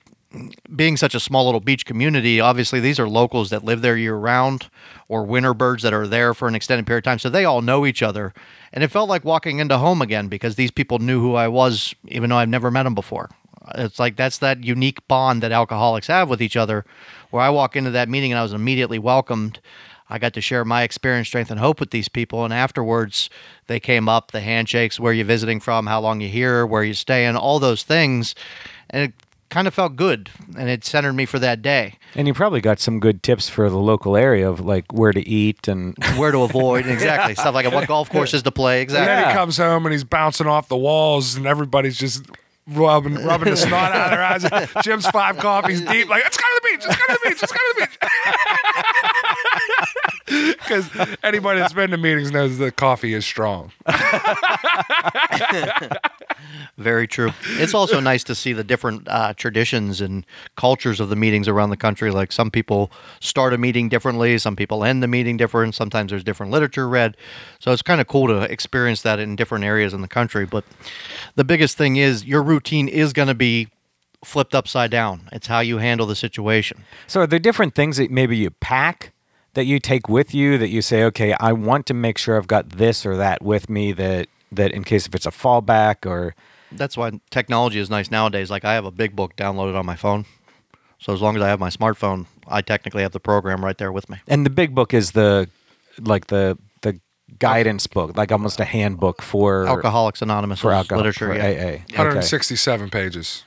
being 0.75 0.95
such 0.95 1.15
a 1.15 1.19
small 1.19 1.45
little 1.45 1.59
beach 1.59 1.85
community, 1.85 2.39
obviously 2.39 2.79
these 2.79 2.99
are 2.99 3.09
locals 3.09 3.49
that 3.49 3.63
live 3.63 3.81
there 3.81 3.97
year 3.97 4.15
round 4.15 4.69
or 5.07 5.23
winter 5.23 5.53
birds 5.53 5.81
that 5.83 5.93
are 5.93 6.07
there 6.07 6.33
for 6.33 6.47
an 6.47 6.55
extended 6.55 6.85
period 6.85 6.99
of 6.99 7.03
time. 7.05 7.19
So 7.19 7.29
they 7.29 7.45
all 7.45 7.61
know 7.61 7.85
each 7.85 8.03
other. 8.03 8.33
And 8.71 8.83
it 8.83 8.89
felt 8.89 9.09
like 9.09 9.25
walking 9.25 9.59
into 9.59 9.77
home 9.77 10.01
again 10.01 10.27
because 10.27 10.55
these 10.55 10.71
people 10.71 10.99
knew 10.99 11.19
who 11.19 11.33
I 11.33 11.47
was, 11.47 11.95
even 12.07 12.29
though 12.29 12.37
I've 12.37 12.49
never 12.49 12.69
met 12.69 12.83
them 12.83 12.93
before. 12.93 13.29
It's 13.75 13.99
like 13.99 14.15
that's 14.15 14.37
that 14.39 14.63
unique 14.63 15.07
bond 15.07 15.43
that 15.43 15.51
alcoholics 15.51 16.07
have 16.07 16.29
with 16.29 16.41
each 16.41 16.55
other. 16.55 16.85
Where 17.31 17.41
I 17.41 17.49
walk 17.49 17.75
into 17.75 17.91
that 17.91 18.09
meeting 18.09 18.31
and 18.31 18.39
I 18.39 18.43
was 18.43 18.53
immediately 18.53 18.99
welcomed. 18.99 19.59
I 20.11 20.17
got 20.17 20.33
to 20.33 20.41
share 20.41 20.65
my 20.65 20.83
experience, 20.83 21.27
strength, 21.27 21.51
and 21.51 21.59
hope 21.59 21.79
with 21.79 21.91
these 21.91 22.09
people. 22.09 22.43
And 22.43 22.53
afterwards, 22.53 23.29
they 23.67 23.79
came 23.79 24.09
up 24.09 24.31
the 24.31 24.41
handshakes, 24.41 24.99
where 24.99 25.13
you're 25.13 25.25
visiting 25.25 25.59
from, 25.59 25.85
how 25.85 26.01
long 26.01 26.19
you 26.19 26.29
here, 26.29 26.65
where 26.65 26.83
you 26.83 26.95
staying, 26.95 27.35
all 27.35 27.59
those 27.59 27.83
things. 27.83 28.33
And 28.89 29.03
it 29.03 29.13
kind 29.49 29.67
of 29.67 29.73
felt 29.73 29.95
good. 29.95 30.29
And 30.57 30.69
it 30.69 30.85
centered 30.85 31.13
me 31.13 31.25
for 31.25 31.39
that 31.39 31.61
day. 31.61 31.95
And 32.15 32.27
you 32.27 32.33
probably 32.33 32.61
got 32.61 32.79
some 32.79 32.99
good 32.99 33.23
tips 33.23 33.49
for 33.49 33.69
the 33.69 33.77
local 33.77 34.15
area 34.15 34.49
of 34.49 34.59
like 34.59 34.91
where 34.93 35.11
to 35.11 35.27
eat 35.27 35.67
and 35.67 35.95
Where 36.17 36.31
to 36.31 36.43
avoid, 36.43 36.85
exactly. 36.87 37.35
Stuff 37.35 37.53
like 37.53 37.71
what 37.71 37.87
golf 37.87 38.09
courses 38.09 38.43
to 38.43 38.51
play, 38.51 38.81
exactly. 38.81 39.11
And 39.11 39.23
then 39.23 39.29
he 39.29 39.33
comes 39.33 39.57
home 39.57 39.85
and 39.85 39.93
he's 39.93 40.03
bouncing 40.03 40.47
off 40.47 40.67
the 40.67 40.77
walls, 40.77 41.35
and 41.35 41.45
everybody's 41.45 41.97
just 41.97 42.23
rubbing 42.71 43.15
rubbing 43.25 43.49
the 43.49 43.57
snot 43.57 43.91
out 43.91 44.05
of 44.05 44.11
their 44.11 44.59
eyes. 44.59 44.69
Jim's 44.83 45.07
five 45.07 45.37
coffees 45.37 45.81
deep, 45.81 46.07
like 46.09 46.23
let's 46.23 46.37
go 46.37 46.43
to 46.43 46.61
the 46.61 46.69
beach, 46.69 46.85
let's 46.87 46.99
go 46.99 47.13
to 47.13 47.19
the 47.23 47.29
beach, 47.29 47.41
let's 47.41 47.51
go 47.51 47.57
to 47.57 47.75
the 47.79 47.87
beach. 47.87 47.97
Because 50.69 51.17
anybody 51.23 51.59
that's 51.59 51.73
been 51.73 51.89
to 51.89 51.97
meetings 51.97 52.31
knows 52.31 52.59
that 52.59 52.75
coffee 52.75 53.15
is 53.15 53.25
strong. 53.25 53.71
Very 56.77 57.07
true. 57.07 57.31
It's 57.57 57.73
also 57.73 57.99
nice 57.99 58.23
to 58.25 58.35
see 58.35 58.53
the 58.53 58.63
different 58.63 59.07
uh, 59.07 59.33
traditions 59.33 59.99
and 59.99 60.25
cultures 60.55 60.99
of 60.99 61.09
the 61.09 61.15
meetings 61.15 61.47
around 61.47 61.71
the 61.71 61.77
country. 61.77 62.11
Like 62.11 62.31
some 62.31 62.51
people 62.51 62.91
start 63.19 63.53
a 63.53 63.57
meeting 63.57 63.89
differently, 63.89 64.37
some 64.37 64.55
people 64.55 64.83
end 64.83 65.01
the 65.01 65.07
meeting 65.07 65.37
different. 65.37 65.73
Sometimes 65.73 66.11
there's 66.11 66.23
different 66.23 66.51
literature 66.51 66.87
read. 66.87 67.17
So 67.59 67.71
it's 67.71 67.81
kind 67.81 67.99
of 67.99 68.07
cool 68.07 68.27
to 68.27 68.41
experience 68.41 69.01
that 69.01 69.17
in 69.19 69.35
different 69.35 69.65
areas 69.65 69.93
in 69.93 70.01
the 70.01 70.07
country. 70.07 70.45
But 70.45 70.65
the 71.35 71.43
biggest 71.43 71.77
thing 71.77 71.95
is 71.95 72.25
your 72.25 72.43
routine 72.43 72.87
is 72.87 73.11
going 73.11 73.27
to 73.27 73.33
be 73.33 73.69
flipped 74.23 74.53
upside 74.53 74.91
down. 74.91 75.29
It's 75.31 75.47
how 75.47 75.61
you 75.61 75.79
handle 75.79 76.05
the 76.05 76.15
situation. 76.15 76.83
So 77.07 77.21
are 77.21 77.27
there 77.27 77.39
different 77.39 77.73
things 77.73 77.97
that 77.97 78.11
maybe 78.11 78.37
you 78.37 78.51
pack 78.51 79.13
that 79.59 79.65
you 79.65 79.77
take 79.77 80.07
with 80.07 80.33
you 80.33 80.57
that 80.57 80.69
you 80.69 80.81
say, 80.81 81.03
okay, 81.03 81.33
I 81.33 81.51
want 81.51 81.85
to 81.87 81.93
make 81.93 82.17
sure 82.17 82.37
I've 82.37 82.47
got 82.47 82.69
this 82.69 83.05
or 83.05 83.17
that 83.17 83.41
with 83.41 83.69
me 83.69 83.91
that 83.91 84.29
that 84.53 84.71
in 84.71 84.85
case 84.85 85.05
if 85.05 85.13
it's 85.13 85.25
a 85.25 85.31
fallback 85.31 86.09
or 86.09 86.33
That's 86.71 86.95
why 86.95 87.19
technology 87.29 87.77
is 87.77 87.89
nice 87.89 88.09
nowadays. 88.09 88.49
Like 88.49 88.63
I 88.63 88.73
have 88.73 88.85
a 88.85 88.91
big 88.91 89.17
book 89.17 89.35
downloaded 89.35 89.77
on 89.77 89.85
my 89.85 89.97
phone. 89.97 90.23
So 90.97 91.11
as 91.11 91.21
long 91.21 91.35
as 91.35 91.41
I 91.41 91.49
have 91.49 91.59
my 91.59 91.69
smartphone, 91.69 92.25
I 92.47 92.61
technically 92.61 93.01
have 93.01 93.11
the 93.11 93.19
program 93.19 93.63
right 93.65 93.77
there 93.77 93.91
with 93.91 94.09
me. 94.09 94.17
and 94.29 94.45
the 94.45 94.49
big 94.49 94.73
book 94.73 94.93
is 94.93 95.11
the 95.11 95.49
like 95.99 96.27
the 96.27 96.57
the 96.81 97.01
guidance 97.37 97.85
book, 97.85 98.15
like 98.15 98.31
almost 98.31 98.61
a 98.61 98.65
handbook 98.65 99.21
for 99.21 99.67
Alcoholics 99.67 100.21
Anonymous 100.21 100.61
for 100.61 100.71
alcohol 100.71 101.03
literature. 101.03 101.27
for 101.27 101.35
yeah. 101.35 101.43
AA. 101.43 101.73
Okay. 101.83 101.97
167 101.97 102.89
pages. 102.89 103.43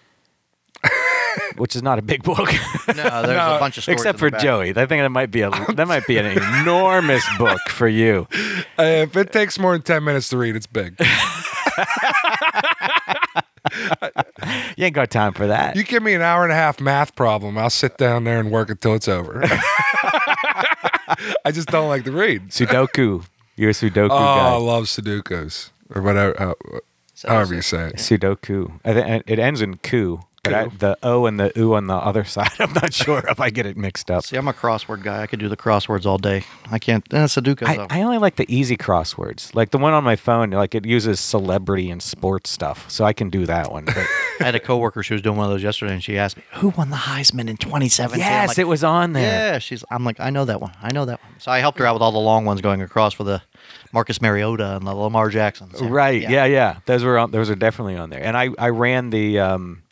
Which 1.57 1.75
is 1.77 1.83
not 1.83 1.99
a 1.99 2.03
big 2.03 2.23
book. 2.23 2.49
No, 2.89 2.95
there's 3.23 3.29
No, 3.29 3.57
a 3.57 3.59
bunch 3.61 3.77
of 3.79 3.85
stories 3.85 4.01
Except 4.01 4.17
in 4.17 4.19
for 4.19 4.27
the 4.27 4.33
back. 4.33 4.43
Joey. 4.43 4.71
I 4.71 4.87
think 4.87 5.03
that 5.03 5.11
might 5.11 5.31
be 5.31 5.41
a 5.43 5.51
that 5.51 5.87
might 5.89 6.07
be 6.07 6.19
an 6.19 6.27
enormous 6.27 7.25
book 7.39 7.61
for 7.69 7.89
you. 7.89 8.27
Uh, 8.79 8.83
if 8.83 9.17
it 9.17 9.33
takes 9.33 9.59
more 9.59 9.73
than 9.73 9.83
10 9.83 10.03
minutes 10.05 10.29
to 10.31 10.37
read, 10.39 10.57
it's 10.57 10.67
big. 10.67 10.97
You 14.77 14.87
ain't 14.87 14.95
got 14.95 15.11
time 15.11 15.33
for 15.35 15.47
that. 15.47 15.77
You 15.77 15.85
give 15.85 16.03
me 16.03 16.15
an 16.15 16.23
hour 16.23 16.43
and 16.43 16.51
a 16.53 16.57
half 16.57 16.81
math 16.81 17.15
problem, 17.15 17.57
I'll 17.57 17.71
sit 17.71 17.97
down 17.97 18.25
there 18.25 18.41
and 18.41 18.51
work 18.51 18.69
until 18.71 18.95
it's 18.95 19.07
over. 19.09 19.43
I 21.45 21.53
just 21.53 21.69
don't 21.69 21.89
like 21.89 22.05
to 22.05 22.13
read. 22.13 22.49
Sudoku. 22.49 23.25
You're 23.57 23.71
a 23.71 23.73
Sudoku 23.75 24.09
Oh, 24.11 24.15
I 24.17 24.57
love 24.57 24.85
Sudokus 24.85 25.71
or 25.95 26.03
whatever, 26.03 26.41
uh, 26.43 26.55
however 27.27 27.55
you 27.55 27.63
say 27.63 27.89
it. 27.89 27.97
Sudoku. 27.97 28.81
I 28.85 28.93
thi- 28.95 29.23
It 29.33 29.39
ends 29.39 29.61
in 29.61 29.77
ku. 29.77 30.21
But 30.45 30.55
I, 30.55 30.67
the 30.67 30.99
O 31.05 31.27
and 31.27 31.39
the 31.39 31.53
U 31.55 31.75
on 31.75 31.87
the 31.87 31.95
other 31.95 32.25
side, 32.37 32.51
I'm 32.59 32.73
not 32.73 32.93
sure 32.93 33.23
if 33.29 33.39
I 33.39 33.51
get 33.51 33.65
it 33.65 33.77
mixed 33.77 34.11
up. 34.11 34.25
See, 34.25 34.37
I'm 34.37 34.49
a 34.49 34.53
crossword 34.53 35.05
guy. 35.05 35.23
I 35.23 35.29
could 35.29 35.39
do 35.39 35.49
the 35.49 35.57
crosswords 35.57 36.05
all 36.05 36.19
day. 36.19 36.43
I 36.69 36.81
can't. 36.81 37.05
Uh, 37.15 37.27
Sudoku 37.27 37.65
I. 37.65 37.87
I 37.89 38.03
only 38.03 38.19
like 38.19 38.35
the 38.35 38.53
easy 38.53 38.77
crosswords, 38.77 39.55
like 39.55 39.71
the 39.71 39.79
one 39.79 39.93
on 39.93 40.03
my 40.03 40.17
phone. 40.17 40.51
Like 40.51 40.75
it 40.75 40.85
uses 40.85 41.21
celebrity 41.21 41.91
and 41.93 42.03
sports 42.03 42.51
stuff, 42.51 42.91
so 42.91 43.05
I 43.05 43.13
can 43.13 43.31
do 43.31 43.47
that 43.47 43.71
one. 43.71 43.85
But 43.85 43.99
I 44.41 44.45
had 44.45 44.57
a 44.57 44.61
coworker. 44.61 45.05
She 45.05 45.13
was 45.13 45.23
doing 45.23 45.37
one 45.37 45.47
of 45.47 45.53
those 45.53 45.63
yesterday, 45.63 45.93
and 45.93 46.03
she 46.03 46.19
asked 46.19 46.37
me, 46.37 46.43
"Who 46.55 46.71
won 46.71 46.91
the 46.91 46.97
Heisman 46.97 47.49
in 47.49 47.57
2017?" 47.57 48.19
Yes, 48.19 48.49
like, 48.49 48.59
it 48.59 48.65
was 48.67 48.83
on 48.83 49.13
there. 49.13 49.53
Yeah, 49.53 49.59
she's. 49.61 49.85
I'm 49.93 50.05
like, 50.05 50.19
I 50.19 50.31
know 50.31 50.45
that 50.45 50.61
one. 50.61 50.73
I 50.83 50.91
know 50.93 51.05
that 51.05 51.23
one. 51.23 51.39
So 51.39 51.53
I 51.53 51.61
helped 51.61 51.79
her 51.79 51.87
out 51.87 51.95
with 51.95 52.03
all 52.03 52.11
the 52.11 52.19
long 52.19 52.45
ones 52.47 52.61
going 52.61 52.83
across 52.83 53.15
for 53.15 53.23
the 53.23 53.43
Marcus 53.93 54.21
Mariota 54.21 54.75
and 54.75 54.85
the 54.85 54.93
Lamar 54.93 55.29
Jacksons. 55.29 55.81
Yeah. 55.81 55.87
Right. 55.89 56.21
Yeah. 56.21 56.47
yeah, 56.47 56.79
Those 56.87 57.05
were 57.05 57.17
on, 57.17 57.31
those 57.31 57.49
are 57.49 57.55
definitely 57.55 57.95
on 57.97 58.11
there. 58.11 58.25
And 58.25 58.37
I 58.37 58.51
I 58.59 58.71
ran 58.71 59.11
the 59.11 59.39
um 59.39 59.83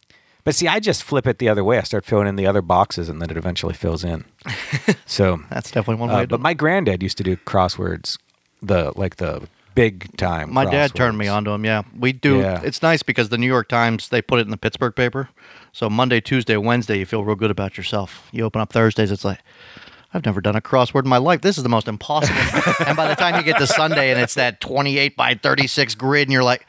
but 0.45 0.55
see 0.55 0.69
I 0.69 0.81
just 0.81 1.03
flip 1.03 1.27
it 1.27 1.39
the 1.39 1.49
other 1.49 1.65
way. 1.65 1.79
I 1.79 1.83
start 1.83 2.05
filling 2.05 2.27
in 2.27 2.37
the 2.37 2.47
other 2.47 2.63
boxes 2.63 3.09
and 3.09 3.21
then 3.21 3.31
it 3.31 3.37
eventually 3.37 3.75
fills 3.75 4.05
in. 4.05 4.25
so 5.07 5.41
That's 5.51 5.71
definitely 5.71 6.01
one 6.01 6.11
uh, 6.11 6.15
way. 6.15 6.21
to 6.23 6.27
do 6.27 6.31
but 6.33 6.41
my 6.41 6.55
granddad 6.55 7.03
used 7.03 7.19
to 7.19 7.25
do 7.25 7.37
crosswords 7.37 8.19
the 8.63 8.93
like 8.97 9.17
the 9.17 9.49
big 9.75 10.17
time. 10.17 10.53
My 10.53 10.65
dad 10.65 10.95
turned 10.95 11.17
me 11.17 11.29
onto 11.29 11.51
him. 11.51 11.65
Yeah, 11.65 11.83
we 11.99 12.13
do. 12.13 12.41
Yeah. 12.41 12.61
It's 12.63 12.83
nice 12.83 13.03
because 13.03 13.29
the 13.29 13.39
New 13.39 13.47
York 13.47 13.69
Times 13.69 14.09
they 14.09 14.21
put 14.21 14.39
it 14.39 14.43
in 14.43 14.51
the 14.51 14.57
Pittsburgh 14.57 14.95
paper. 14.95 15.31
So 15.73 15.89
Monday, 15.89 16.21
Tuesday, 16.21 16.57
Wednesday, 16.57 16.99
you 16.99 17.07
feel 17.07 17.25
real 17.25 17.37
good 17.37 17.51
about 17.51 17.77
yourself. 17.77 18.29
You 18.33 18.45
open 18.45 18.61
up 18.61 18.73
Thursdays, 18.73 19.11
it's 19.11 19.25
like. 19.25 19.41
I've 20.13 20.27
never 20.27 20.41
done 20.41 20.57
a 20.57 20.61
crossword 20.61 21.05
in 21.05 21.09
my 21.09 21.19
life. 21.19 21.41
This 21.41 21.57
is 21.57 21.63
the 21.63 21.69
most 21.69 21.87
impossible. 21.87 22.37
and 22.85 22.97
by 22.97 23.07
the 23.07 23.15
time 23.15 23.37
you 23.37 23.45
get 23.45 23.59
to 23.59 23.67
Sunday 23.69 24.11
and 24.11 24.21
it's 24.21 24.35
that 24.35 24.61
28 24.61 25.17
by 25.17 25.35
36 25.35 25.95
grid, 25.95 26.27
and 26.27 26.33
you're 26.33 26.43
like, 26.43 26.67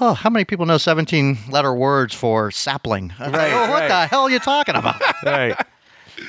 oh, 0.00 0.14
how 0.14 0.30
many 0.30 0.44
people 0.44 0.66
know 0.66 0.78
17 0.78 1.38
letter 1.50 1.74
words 1.74 2.14
for 2.14 2.50
sapling? 2.50 3.10
It's 3.10 3.20
like, 3.20 3.32
Right, 3.32 3.52
oh, 3.52 3.70
what 3.70 3.80
right. 3.82 3.88
the 3.88 4.06
hell 4.06 4.22
are 4.22 4.30
you 4.30 4.38
talking 4.38 4.74
about? 4.76 5.00
right. 5.24 5.56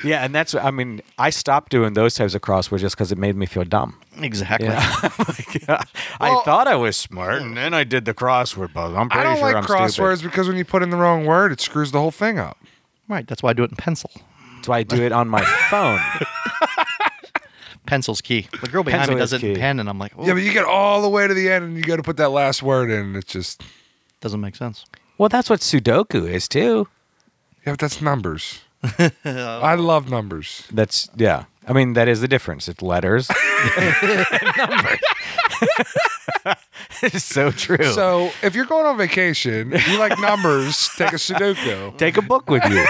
Yeah, 0.04 0.24
and 0.24 0.32
that's 0.32 0.54
I 0.54 0.70
mean, 0.70 1.02
I 1.18 1.30
stopped 1.30 1.72
doing 1.72 1.94
those 1.94 2.14
types 2.14 2.34
of 2.36 2.42
crosswords 2.42 2.78
just 2.78 2.94
because 2.94 3.10
it 3.10 3.18
made 3.18 3.34
me 3.34 3.44
feel 3.46 3.64
dumb. 3.64 3.98
exactly. 4.20 4.68
Yeah. 4.68 5.08
Uh, 5.68 5.82
I 6.20 6.30
Well- 6.30 6.42
thought 6.42 6.68
I 6.68 6.76
was 6.76 6.96
smart, 6.96 7.42
and 7.42 7.56
then 7.56 7.74
I 7.74 7.82
did 7.84 8.04
the 8.04 8.14
crossword 8.14 8.72
puzzle. 8.72 8.96
I'm 8.96 9.08
I 9.10 9.22
don't 9.24 9.36
sure 9.36 9.46
like 9.46 9.56
I'm 9.56 9.64
crosswords 9.64 10.18
stupid. 10.18 10.30
because 10.30 10.48
when 10.48 10.56
you 10.56 10.64
put 10.64 10.82
in 10.82 10.90
the 10.90 10.96
wrong 10.96 11.26
word, 11.26 11.50
it 11.52 11.60
screws 11.60 11.90
the 11.92 11.98
whole 12.00 12.10
thing 12.12 12.38
up. 12.38 12.56
Right. 13.08 13.26
That's 13.26 13.42
why 13.42 13.50
I 13.50 13.52
do 13.52 13.62
it 13.64 13.70
in 13.70 13.76
pencil. 13.76 14.10
That's 14.56 14.68
why 14.68 14.78
I 14.78 14.82
do 14.84 15.02
it 15.02 15.10
on 15.12 15.28
my 15.28 15.42
phone. 15.70 15.98
Pencil's 17.90 18.20
key. 18.20 18.46
The 18.62 18.68
girl 18.68 18.84
behind 18.84 19.00
Pencil 19.00 19.14
me 19.16 19.20
does 19.20 19.32
is 19.32 19.42
it 19.42 19.46
in 19.48 19.54
key. 19.56 19.60
pen, 19.60 19.80
and 19.80 19.88
I'm 19.88 19.98
like, 19.98 20.12
oh, 20.16 20.24
Yeah, 20.24 20.34
but 20.34 20.44
you 20.44 20.52
get 20.52 20.64
all 20.64 21.02
the 21.02 21.08
way 21.08 21.26
to 21.26 21.34
the 21.34 21.50
end 21.50 21.64
and 21.64 21.76
you 21.76 21.82
got 21.82 21.96
to 21.96 22.04
put 22.04 22.18
that 22.18 22.28
last 22.28 22.62
word 22.62 22.88
in. 22.88 23.16
It's 23.16 23.32
just 23.32 23.62
doesn't 24.20 24.40
make 24.40 24.54
sense. 24.54 24.84
Well, 25.18 25.28
that's 25.28 25.50
what 25.50 25.58
Sudoku 25.58 26.28
is 26.30 26.46
too. 26.46 26.86
yeah, 27.66 27.72
but 27.72 27.80
that's 27.80 28.00
numbers. 28.00 28.60
I 29.24 29.74
love 29.74 30.08
numbers. 30.08 30.68
That's 30.72 31.08
yeah. 31.16 31.46
I 31.66 31.72
mean, 31.72 31.94
that 31.94 32.06
is 32.08 32.20
the 32.20 32.28
difference. 32.28 32.68
It's 32.68 32.80
letters, 32.80 33.28
and 33.76 33.94
numbers. 34.56 35.00
it's 37.02 37.24
so 37.24 37.50
true. 37.50 37.84
So 37.92 38.30
if 38.42 38.54
you're 38.54 38.64
going 38.66 38.86
on 38.86 38.96
vacation, 38.96 39.72
if 39.72 39.86
you 39.88 39.98
like 39.98 40.18
numbers, 40.20 40.88
take 40.96 41.12
a 41.12 41.16
Sudoku. 41.16 41.96
take 41.98 42.16
a 42.16 42.22
book 42.22 42.48
with 42.48 42.64
you. 42.70 42.84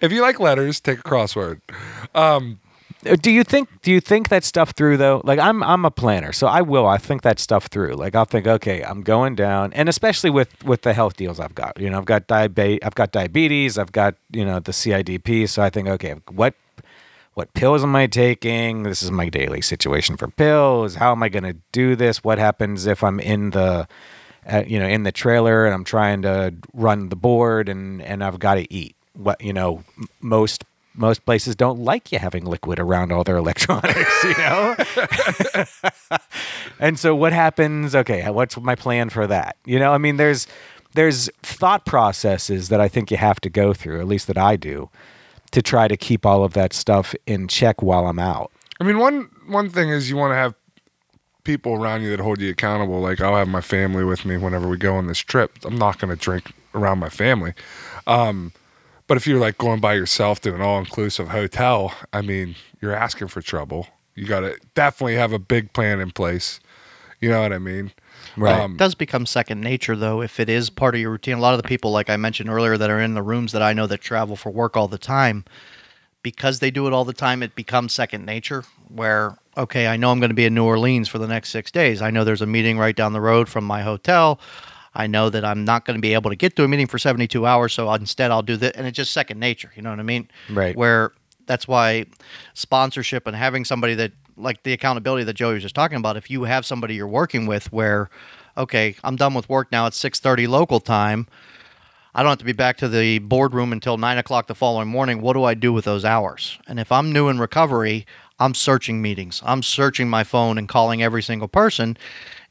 If 0.00 0.12
you 0.12 0.20
like 0.22 0.38
letters, 0.38 0.80
take 0.80 0.98
a 1.00 1.02
crossword. 1.02 1.60
Um, 2.14 2.60
do 3.04 3.30
you 3.30 3.44
think? 3.44 3.68
Do 3.82 3.90
you 3.90 4.00
think 4.00 4.28
that 4.28 4.44
stuff 4.44 4.70
through 4.70 4.96
though? 4.96 5.20
Like 5.24 5.38
I'm, 5.38 5.62
I'm 5.62 5.84
a 5.84 5.90
planner, 5.90 6.32
so 6.32 6.46
I 6.46 6.62
will. 6.62 6.86
I 6.86 6.98
think 6.98 7.22
that 7.22 7.38
stuff 7.38 7.66
through. 7.66 7.94
Like 7.94 8.14
I'll 8.14 8.24
think, 8.24 8.46
okay, 8.46 8.82
I'm 8.82 9.02
going 9.02 9.34
down, 9.34 9.72
and 9.74 9.88
especially 9.88 10.30
with 10.30 10.64
with 10.64 10.82
the 10.82 10.94
health 10.94 11.16
deals 11.16 11.38
I've 11.38 11.54
got. 11.54 11.78
You 11.80 11.90
know, 11.90 11.98
I've 11.98 12.04
got 12.04 12.26
diabetes. 12.26 12.80
I've 12.82 12.94
got 12.94 13.12
diabetes. 13.12 13.78
I've 13.78 13.92
got 13.92 14.14
you 14.32 14.44
know 14.44 14.60
the 14.60 14.72
CIDP. 14.72 15.48
So 15.48 15.62
I 15.62 15.70
think, 15.70 15.88
okay, 15.88 16.14
what 16.30 16.54
what 17.34 17.52
pills 17.52 17.82
am 17.82 17.94
I 17.96 18.06
taking? 18.06 18.84
This 18.84 19.02
is 19.02 19.10
my 19.10 19.28
daily 19.28 19.60
situation 19.60 20.16
for 20.16 20.28
pills. 20.28 20.94
How 20.94 21.12
am 21.12 21.22
I 21.22 21.28
going 21.28 21.44
to 21.44 21.56
do 21.72 21.96
this? 21.96 22.22
What 22.22 22.38
happens 22.38 22.86
if 22.86 23.02
I'm 23.02 23.18
in 23.18 23.50
the, 23.50 23.88
uh, 24.46 24.62
you 24.66 24.78
know, 24.78 24.86
in 24.86 25.02
the 25.02 25.12
trailer 25.12 25.64
and 25.64 25.74
I'm 25.74 25.84
trying 25.84 26.22
to 26.22 26.54
run 26.72 27.08
the 27.08 27.16
board 27.16 27.68
and 27.68 28.00
and 28.02 28.22
I've 28.22 28.38
got 28.38 28.54
to 28.54 28.72
eat? 28.72 28.96
What 29.14 29.40
you 29.42 29.52
know, 29.52 29.84
most 30.20 30.64
most 30.94 31.24
places 31.24 31.56
don't 31.56 31.80
like 31.80 32.12
you 32.12 32.18
having 32.18 32.44
liquid 32.44 32.78
around 32.78 33.12
all 33.12 33.24
their 33.24 33.36
electronics, 33.44 34.24
you 34.24 34.36
know. 34.38 34.76
and 36.78 36.98
so 36.98 37.14
what 37.14 37.32
happens? 37.32 37.94
Okay, 37.94 38.28
what's 38.30 38.56
my 38.58 38.74
plan 38.74 39.10
for 39.10 39.26
that? 39.26 39.56
You 39.64 39.78
know, 39.78 39.92
I 39.92 39.98
mean, 39.98 40.16
there's 40.16 40.46
there's 40.94 41.28
thought 41.42 41.84
processes 41.84 42.68
that 42.68 42.80
I 42.80 42.88
think 42.88 43.10
you 43.10 43.16
have 43.16 43.40
to 43.40 43.50
go 43.50 43.74
through, 43.74 44.00
at 44.00 44.06
least 44.06 44.28
that 44.28 44.38
I 44.38 44.56
do, 44.56 44.90
to 45.50 45.60
try 45.60 45.88
to 45.88 45.96
keep 45.96 46.24
all 46.24 46.44
of 46.44 46.54
that 46.54 46.72
stuff 46.72 47.14
in 47.26 47.48
check 47.48 47.82
while 47.82 48.06
I'm 48.06 48.18
out. 48.18 48.52
I 48.80 48.84
mean, 48.84 48.98
one 48.98 49.30
one 49.46 49.70
thing 49.70 49.90
is 49.90 50.08
you 50.08 50.16
want 50.16 50.32
to 50.32 50.36
have 50.36 50.54
people 51.44 51.74
around 51.74 52.02
you 52.02 52.10
that 52.10 52.20
hold 52.20 52.40
you 52.40 52.50
accountable. 52.50 53.00
Like 53.00 53.20
I'll 53.20 53.36
have 53.36 53.48
my 53.48 53.60
family 53.60 54.04
with 54.04 54.24
me 54.24 54.36
whenever 54.36 54.68
we 54.68 54.76
go 54.76 54.94
on 54.96 55.06
this 55.06 55.18
trip. 55.18 55.52
I'm 55.64 55.76
not 55.78 55.98
going 55.98 56.10
to 56.10 56.16
drink 56.16 56.52
around 56.74 56.98
my 56.98 57.10
family. 57.10 57.52
Um, 58.06 58.52
but 59.06 59.16
if 59.16 59.26
you're 59.26 59.40
like 59.40 59.58
going 59.58 59.80
by 59.80 59.94
yourself 59.94 60.40
to 60.42 60.54
an 60.54 60.60
all 60.60 60.78
inclusive 60.78 61.28
hotel, 61.28 61.94
I 62.12 62.22
mean, 62.22 62.56
you're 62.80 62.94
asking 62.94 63.28
for 63.28 63.42
trouble. 63.42 63.88
You 64.14 64.26
got 64.26 64.40
to 64.40 64.58
definitely 64.74 65.16
have 65.16 65.32
a 65.32 65.38
big 65.38 65.72
plan 65.72 66.00
in 66.00 66.10
place. 66.10 66.60
You 67.20 67.30
know 67.30 67.40
what 67.42 67.52
I 67.52 67.58
mean? 67.58 67.92
Right. 68.36 68.60
Um, 68.60 68.72
It 68.72 68.78
does 68.78 68.94
become 68.94 69.26
second 69.26 69.60
nature 69.60 69.96
though 69.96 70.22
if 70.22 70.38
it 70.40 70.48
is 70.48 70.70
part 70.70 70.94
of 70.94 71.00
your 71.00 71.10
routine. 71.10 71.38
A 71.38 71.40
lot 71.40 71.54
of 71.54 71.62
the 71.62 71.68
people, 71.68 71.90
like 71.90 72.10
I 72.10 72.16
mentioned 72.16 72.50
earlier, 72.50 72.76
that 72.76 72.90
are 72.90 73.00
in 73.00 73.14
the 73.14 73.22
rooms 73.22 73.52
that 73.52 73.62
I 73.62 73.72
know 73.72 73.86
that 73.86 74.00
travel 74.00 74.36
for 74.36 74.50
work 74.50 74.76
all 74.76 74.88
the 74.88 74.98
time, 74.98 75.44
because 76.22 76.58
they 76.58 76.70
do 76.70 76.86
it 76.86 76.92
all 76.92 77.04
the 77.04 77.12
time, 77.12 77.42
it 77.42 77.54
becomes 77.54 77.92
second 77.92 78.24
nature. 78.24 78.64
Where 78.88 79.36
okay, 79.56 79.86
I 79.86 79.96
know 79.96 80.10
I'm 80.10 80.18
going 80.18 80.30
to 80.30 80.34
be 80.34 80.44
in 80.46 80.54
New 80.54 80.64
Orleans 80.64 81.08
for 81.08 81.18
the 81.18 81.28
next 81.28 81.50
six 81.50 81.70
days. 81.70 82.02
I 82.02 82.10
know 82.10 82.24
there's 82.24 82.42
a 82.42 82.46
meeting 82.46 82.78
right 82.78 82.96
down 82.96 83.12
the 83.12 83.20
road 83.20 83.48
from 83.48 83.64
my 83.64 83.82
hotel. 83.82 84.40
I 84.94 85.06
know 85.06 85.30
that 85.30 85.44
I'm 85.44 85.64
not 85.64 85.84
going 85.84 85.96
to 85.96 86.00
be 86.00 86.14
able 86.14 86.30
to 86.30 86.36
get 86.36 86.56
to 86.56 86.64
a 86.64 86.68
meeting 86.68 86.86
for 86.86 86.98
72 86.98 87.46
hours, 87.46 87.72
so 87.72 87.92
instead 87.92 88.30
I'll 88.30 88.42
do 88.42 88.56
that, 88.58 88.76
and 88.76 88.86
it's 88.86 88.96
just 88.96 89.12
second 89.12 89.40
nature. 89.40 89.72
You 89.74 89.82
know 89.82 89.90
what 89.90 90.00
I 90.00 90.04
mean? 90.04 90.28
Right. 90.50 90.76
Where 90.76 91.12
that's 91.46 91.68
why 91.68 92.06
sponsorship 92.54 93.26
and 93.26 93.36
having 93.36 93.64
somebody 93.64 93.94
that 93.94 94.12
like 94.36 94.62
the 94.62 94.72
accountability 94.72 95.24
that 95.24 95.34
Joey 95.34 95.54
was 95.54 95.62
just 95.62 95.74
talking 95.74 95.98
about. 95.98 96.16
If 96.16 96.30
you 96.30 96.44
have 96.44 96.66
somebody 96.66 96.94
you're 96.94 97.06
working 97.06 97.46
with, 97.46 97.72
where 97.72 98.10
okay, 98.56 98.96
I'm 99.04 99.16
done 99.16 99.34
with 99.34 99.48
work 99.48 99.70
now. 99.72 99.86
It's 99.86 100.02
6:30 100.02 100.48
local 100.48 100.80
time. 100.80 101.26
I 102.16 102.22
don't 102.22 102.30
have 102.30 102.38
to 102.38 102.44
be 102.44 102.52
back 102.52 102.76
to 102.78 102.88
the 102.88 103.18
boardroom 103.18 103.72
until 103.72 103.96
nine 103.96 104.18
o'clock 104.18 104.46
the 104.46 104.54
following 104.54 104.86
morning. 104.86 105.20
What 105.20 105.32
do 105.32 105.42
I 105.42 105.54
do 105.54 105.72
with 105.72 105.84
those 105.84 106.04
hours? 106.04 106.58
And 106.68 106.78
if 106.78 106.92
I'm 106.92 107.12
new 107.12 107.28
in 107.28 107.40
recovery, 107.40 108.06
I'm 108.38 108.54
searching 108.54 109.02
meetings. 109.02 109.42
I'm 109.44 109.62
searching 109.62 110.08
my 110.08 110.22
phone 110.22 110.56
and 110.56 110.68
calling 110.68 111.02
every 111.02 111.22
single 111.22 111.48
person 111.48 111.96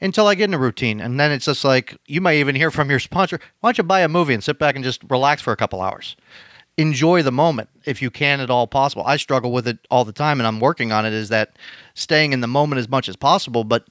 until 0.04 0.28
I 0.28 0.36
get 0.36 0.50
in 0.50 0.54
a 0.54 0.60
routine. 0.60 1.00
And 1.00 1.20
then 1.20 1.32
it's 1.32 1.46
just 1.46 1.64
like 1.64 1.98
you 2.06 2.22
might 2.22 2.36
even 2.36 2.56
hear 2.56 2.70
from 2.70 2.90
your 2.90 3.00
sponsor, 3.00 3.40
why 3.62 3.70
don't 3.70 3.78
you 3.80 3.84
buy 3.84 4.02
a 4.02 4.10
movie 4.10 4.34
and 4.34 4.44
sit 4.44 4.60
back 4.60 4.76
and 4.76 4.84
just 4.84 5.02
relax 5.10 5.42
for 5.42 5.54
a 5.54 5.58
couple 5.58 5.82
hours? 5.82 6.16
Enjoy 6.78 7.24
the 7.24 7.32
moment 7.32 7.70
if 7.86 8.02
you 8.02 8.12
can 8.12 8.40
at 8.40 8.50
all 8.50 8.68
possible. 8.68 9.04
I 9.06 9.18
struggle 9.18 9.52
with 9.52 9.68
it 9.68 9.78
all 9.90 10.04
the 10.06 10.12
time 10.12 10.40
and 10.40 10.48
I'm 10.48 10.60
working 10.60 10.92
on 10.92 11.06
it 11.06 11.14
is 11.14 11.30
that 11.30 11.56
staying 11.94 12.34
in 12.34 12.42
the 12.42 12.48
moment 12.48 12.80
as 12.80 12.90
much 12.90 13.08
as 13.08 13.16
possible, 13.16 13.64
but 13.64 13.88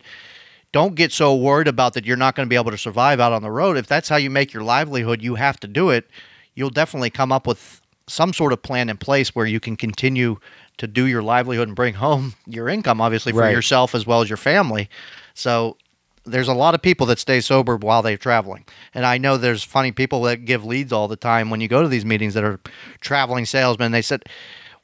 don't 0.72 0.94
get 0.94 1.12
so 1.12 1.34
worried 1.34 1.68
about 1.68 1.94
that 1.94 2.04
you're 2.04 2.16
not 2.16 2.34
going 2.34 2.46
to 2.46 2.50
be 2.50 2.56
able 2.56 2.70
to 2.72 2.78
survive 2.78 3.20
out 3.20 3.32
on 3.32 3.42
the 3.42 3.50
road. 3.50 3.76
If 3.76 3.86
that's 3.86 4.08
how 4.08 4.16
you 4.16 4.30
make 4.30 4.52
your 4.52 4.62
livelihood, 4.64 5.22
you 5.22 5.36
have 5.36 5.58
to 5.60 5.66
do 5.68 5.90
it. 5.90 6.10
You'll 6.54 6.70
definitely 6.70 7.10
come 7.10 7.30
up 7.32 7.46
with 7.46 7.80
some 8.08 8.32
sort 8.32 8.52
of 8.52 8.62
plan 8.62 8.88
in 8.90 8.96
place 8.96 9.34
where 9.34 9.46
you 9.46 9.60
can 9.60 9.76
continue 9.76 10.38
to 10.78 10.86
do 10.86 11.06
your 11.06 11.22
livelihood 11.22 11.68
and 11.68 11.76
bring 11.76 11.94
home 11.94 12.34
your 12.46 12.68
income, 12.68 13.00
obviously, 13.00 13.32
for 13.32 13.38
Right. 13.38 13.52
yourself 13.52 13.94
as 13.94 14.06
well 14.06 14.22
as 14.22 14.28
your 14.28 14.36
family. 14.36 14.90
So 15.34 15.76
there's 16.24 16.48
a 16.48 16.54
lot 16.54 16.74
of 16.74 16.82
people 16.82 17.06
that 17.06 17.18
stay 17.18 17.40
sober 17.40 17.76
while 17.76 18.02
they're 18.02 18.16
traveling. 18.16 18.64
And 18.94 19.04
I 19.04 19.18
know 19.18 19.36
there's 19.36 19.64
funny 19.64 19.92
people 19.92 20.22
that 20.22 20.44
give 20.44 20.64
leads 20.64 20.92
all 20.92 21.08
the 21.08 21.16
time 21.16 21.50
when 21.50 21.60
you 21.60 21.68
go 21.68 21.82
to 21.82 21.88
these 21.88 22.04
meetings 22.04 22.34
that 22.34 22.44
are 22.44 22.60
traveling 23.00 23.44
salesmen. 23.44 23.92
They 23.92 24.02
said 24.02 24.24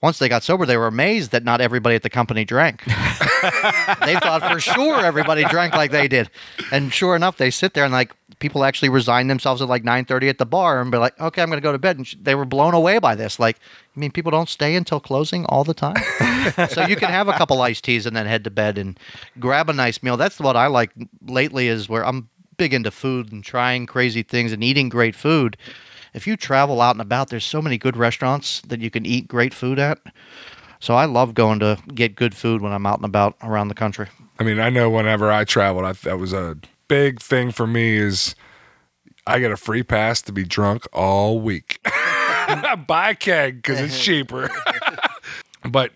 once 0.00 0.18
they 0.18 0.28
got 0.28 0.44
sober, 0.44 0.64
they 0.64 0.76
were 0.76 0.86
amazed 0.86 1.32
that 1.32 1.42
not 1.42 1.60
everybody 1.60 1.96
at 1.96 2.02
the 2.02 2.10
company 2.10 2.44
drank. 2.44 2.84
they 2.86 4.14
thought 4.14 4.48
for 4.48 4.60
sure 4.60 5.04
everybody 5.04 5.44
drank 5.44 5.74
like 5.74 5.90
they 5.90 6.06
did. 6.06 6.30
And 6.70 6.92
sure 6.92 7.16
enough, 7.16 7.36
they 7.36 7.50
sit 7.50 7.74
there 7.74 7.84
and 7.84 7.92
like 7.92 8.12
people 8.38 8.64
actually 8.64 8.90
resign 8.90 9.26
themselves 9.26 9.60
at 9.60 9.68
like 9.68 9.82
9:30 9.82 10.28
at 10.28 10.38
the 10.38 10.46
bar 10.46 10.80
and 10.80 10.92
be 10.92 10.98
like, 10.98 11.18
"Okay, 11.20 11.42
I'm 11.42 11.48
going 11.48 11.58
to 11.58 11.62
go 11.62 11.72
to 11.72 11.78
bed." 11.78 11.96
And 11.96 12.06
sh- 12.06 12.14
they 12.20 12.36
were 12.36 12.44
blown 12.44 12.74
away 12.74 13.00
by 13.00 13.16
this. 13.16 13.40
Like, 13.40 13.58
I 13.96 14.00
mean, 14.00 14.12
people 14.12 14.30
don't 14.30 14.48
stay 14.48 14.76
until 14.76 15.00
closing 15.00 15.44
all 15.46 15.64
the 15.64 15.74
time. 15.74 15.96
so 16.68 16.86
you 16.86 16.94
can 16.94 17.10
have 17.10 17.26
a 17.26 17.32
couple 17.32 17.60
iced 17.60 17.82
teas 17.82 18.06
and 18.06 18.16
then 18.16 18.26
head 18.26 18.44
to 18.44 18.50
bed 18.50 18.78
and 18.78 18.98
grab 19.40 19.68
a 19.68 19.72
nice 19.72 20.00
meal. 20.02 20.16
That's 20.16 20.38
what 20.38 20.56
I 20.56 20.68
like 20.68 20.92
lately 21.26 21.66
is 21.66 21.88
where 21.88 22.06
I'm 22.06 22.28
big 22.56 22.72
into 22.72 22.90
food 22.90 23.32
and 23.32 23.42
trying 23.42 23.86
crazy 23.86 24.22
things 24.22 24.52
and 24.52 24.62
eating 24.62 24.88
great 24.88 25.14
food. 25.16 25.56
If 26.18 26.26
you 26.26 26.36
travel 26.36 26.80
out 26.80 26.96
and 26.96 27.00
about, 27.00 27.28
there's 27.28 27.44
so 27.44 27.62
many 27.62 27.78
good 27.78 27.96
restaurants 27.96 28.60
that 28.62 28.80
you 28.80 28.90
can 28.90 29.06
eat 29.06 29.28
great 29.28 29.54
food 29.54 29.78
at. 29.78 30.00
So 30.80 30.94
I 30.94 31.04
love 31.04 31.32
going 31.32 31.60
to 31.60 31.78
get 31.94 32.16
good 32.16 32.34
food 32.34 32.60
when 32.60 32.72
I'm 32.72 32.86
out 32.86 32.98
and 32.98 33.04
about 33.04 33.36
around 33.40 33.68
the 33.68 33.76
country. 33.76 34.08
I 34.40 34.42
mean, 34.42 34.58
I 34.58 34.68
know 34.68 34.90
whenever 34.90 35.30
I 35.30 35.44
traveled, 35.44 35.84
I, 35.84 35.92
that 35.92 36.18
was 36.18 36.32
a 36.32 36.58
big 36.88 37.20
thing 37.20 37.52
for 37.52 37.68
me. 37.68 37.94
Is 37.94 38.34
I 39.28 39.38
get 39.38 39.52
a 39.52 39.56
free 39.56 39.84
pass 39.84 40.20
to 40.22 40.32
be 40.32 40.42
drunk 40.42 40.88
all 40.92 41.38
week. 41.38 41.78
Buy 42.88 43.10
a 43.10 43.14
keg 43.14 43.62
because 43.62 43.78
it's 43.78 44.02
cheaper. 44.02 44.50
but 45.70 45.92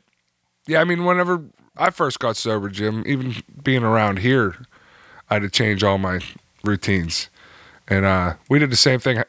yeah, 0.69 0.81
I 0.81 0.85
mean, 0.85 1.05
whenever 1.05 1.45
I 1.77 1.91
first 1.91 2.21
got 2.21 2.37
sober, 2.37 2.69
Jim, 2.69 3.03
even 3.07 3.43
being 3.61 3.83
around 3.83 4.21
here, 4.21 4.55
I 5.29 5.35
had 5.35 5.43
to 5.43 5.51
change 5.51 5.83
all 5.83 5.99
my 5.99 6.21
routines. 6.63 7.29
And 7.89 8.05
uh, 8.05 8.35
we 8.49 8.61
did 8.61 8.71
the 8.71 8.77
same 8.77 9.01
thing. 9.01 9.25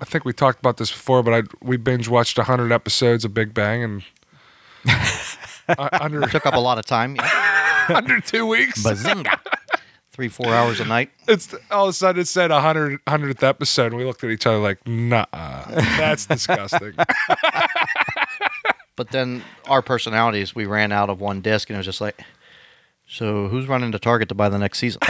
I- 0.00 0.04
think 0.04 0.24
we 0.24 0.32
talked 0.32 0.58
about 0.60 0.76
this 0.76 0.90
before, 0.90 1.22
but 1.22 1.34
I 1.34 1.42
we 1.62 1.76
binge 1.76 2.08
watched 2.08 2.36
100 2.38 2.72
episodes 2.72 3.24
of 3.24 3.34
Big 3.34 3.52
Bang 3.54 3.82
and 3.82 4.02
uh, 5.78 5.88
under 6.00 6.22
Took 6.28 6.46
up 6.46 6.54
a 6.54 6.60
lot 6.60 6.78
of 6.78 6.86
time. 6.86 7.16
Yeah. 7.16 7.86
under 7.94 8.20
two 8.20 8.46
weeks. 8.46 8.82
Bazinga. 8.82 9.38
Three, 10.12 10.28
four 10.28 10.48
hours 10.48 10.80
a 10.80 10.84
night. 10.84 11.10
it's 11.28 11.54
all 11.70 11.84
of 11.84 11.90
a 11.90 11.92
sudden 11.92 12.20
it 12.22 12.26
said 12.26 12.50
100 12.50 13.04
100th 13.04 13.42
episode, 13.46 13.86
and 13.92 13.96
we 13.96 14.04
looked 14.04 14.24
at 14.24 14.30
each 14.30 14.46
other 14.46 14.58
like, 14.58 14.84
nah, 14.86 15.26
that's 15.30 16.26
disgusting. 16.26 16.92
But 18.96 19.10
then 19.12 19.44
our 19.66 19.80
personalities, 19.80 20.56
we 20.56 20.66
ran 20.66 20.90
out 20.90 21.08
of 21.08 21.20
one 21.20 21.40
disc, 21.40 21.70
and 21.70 21.76
it 21.76 21.78
was 21.78 21.86
just 21.86 22.00
like, 22.00 22.20
so 23.06 23.46
who's 23.46 23.68
running 23.68 23.92
to 23.92 23.98
Target 24.00 24.28
to 24.30 24.34
buy 24.34 24.48
the 24.48 24.58
next 24.58 24.80
season? 24.80 25.00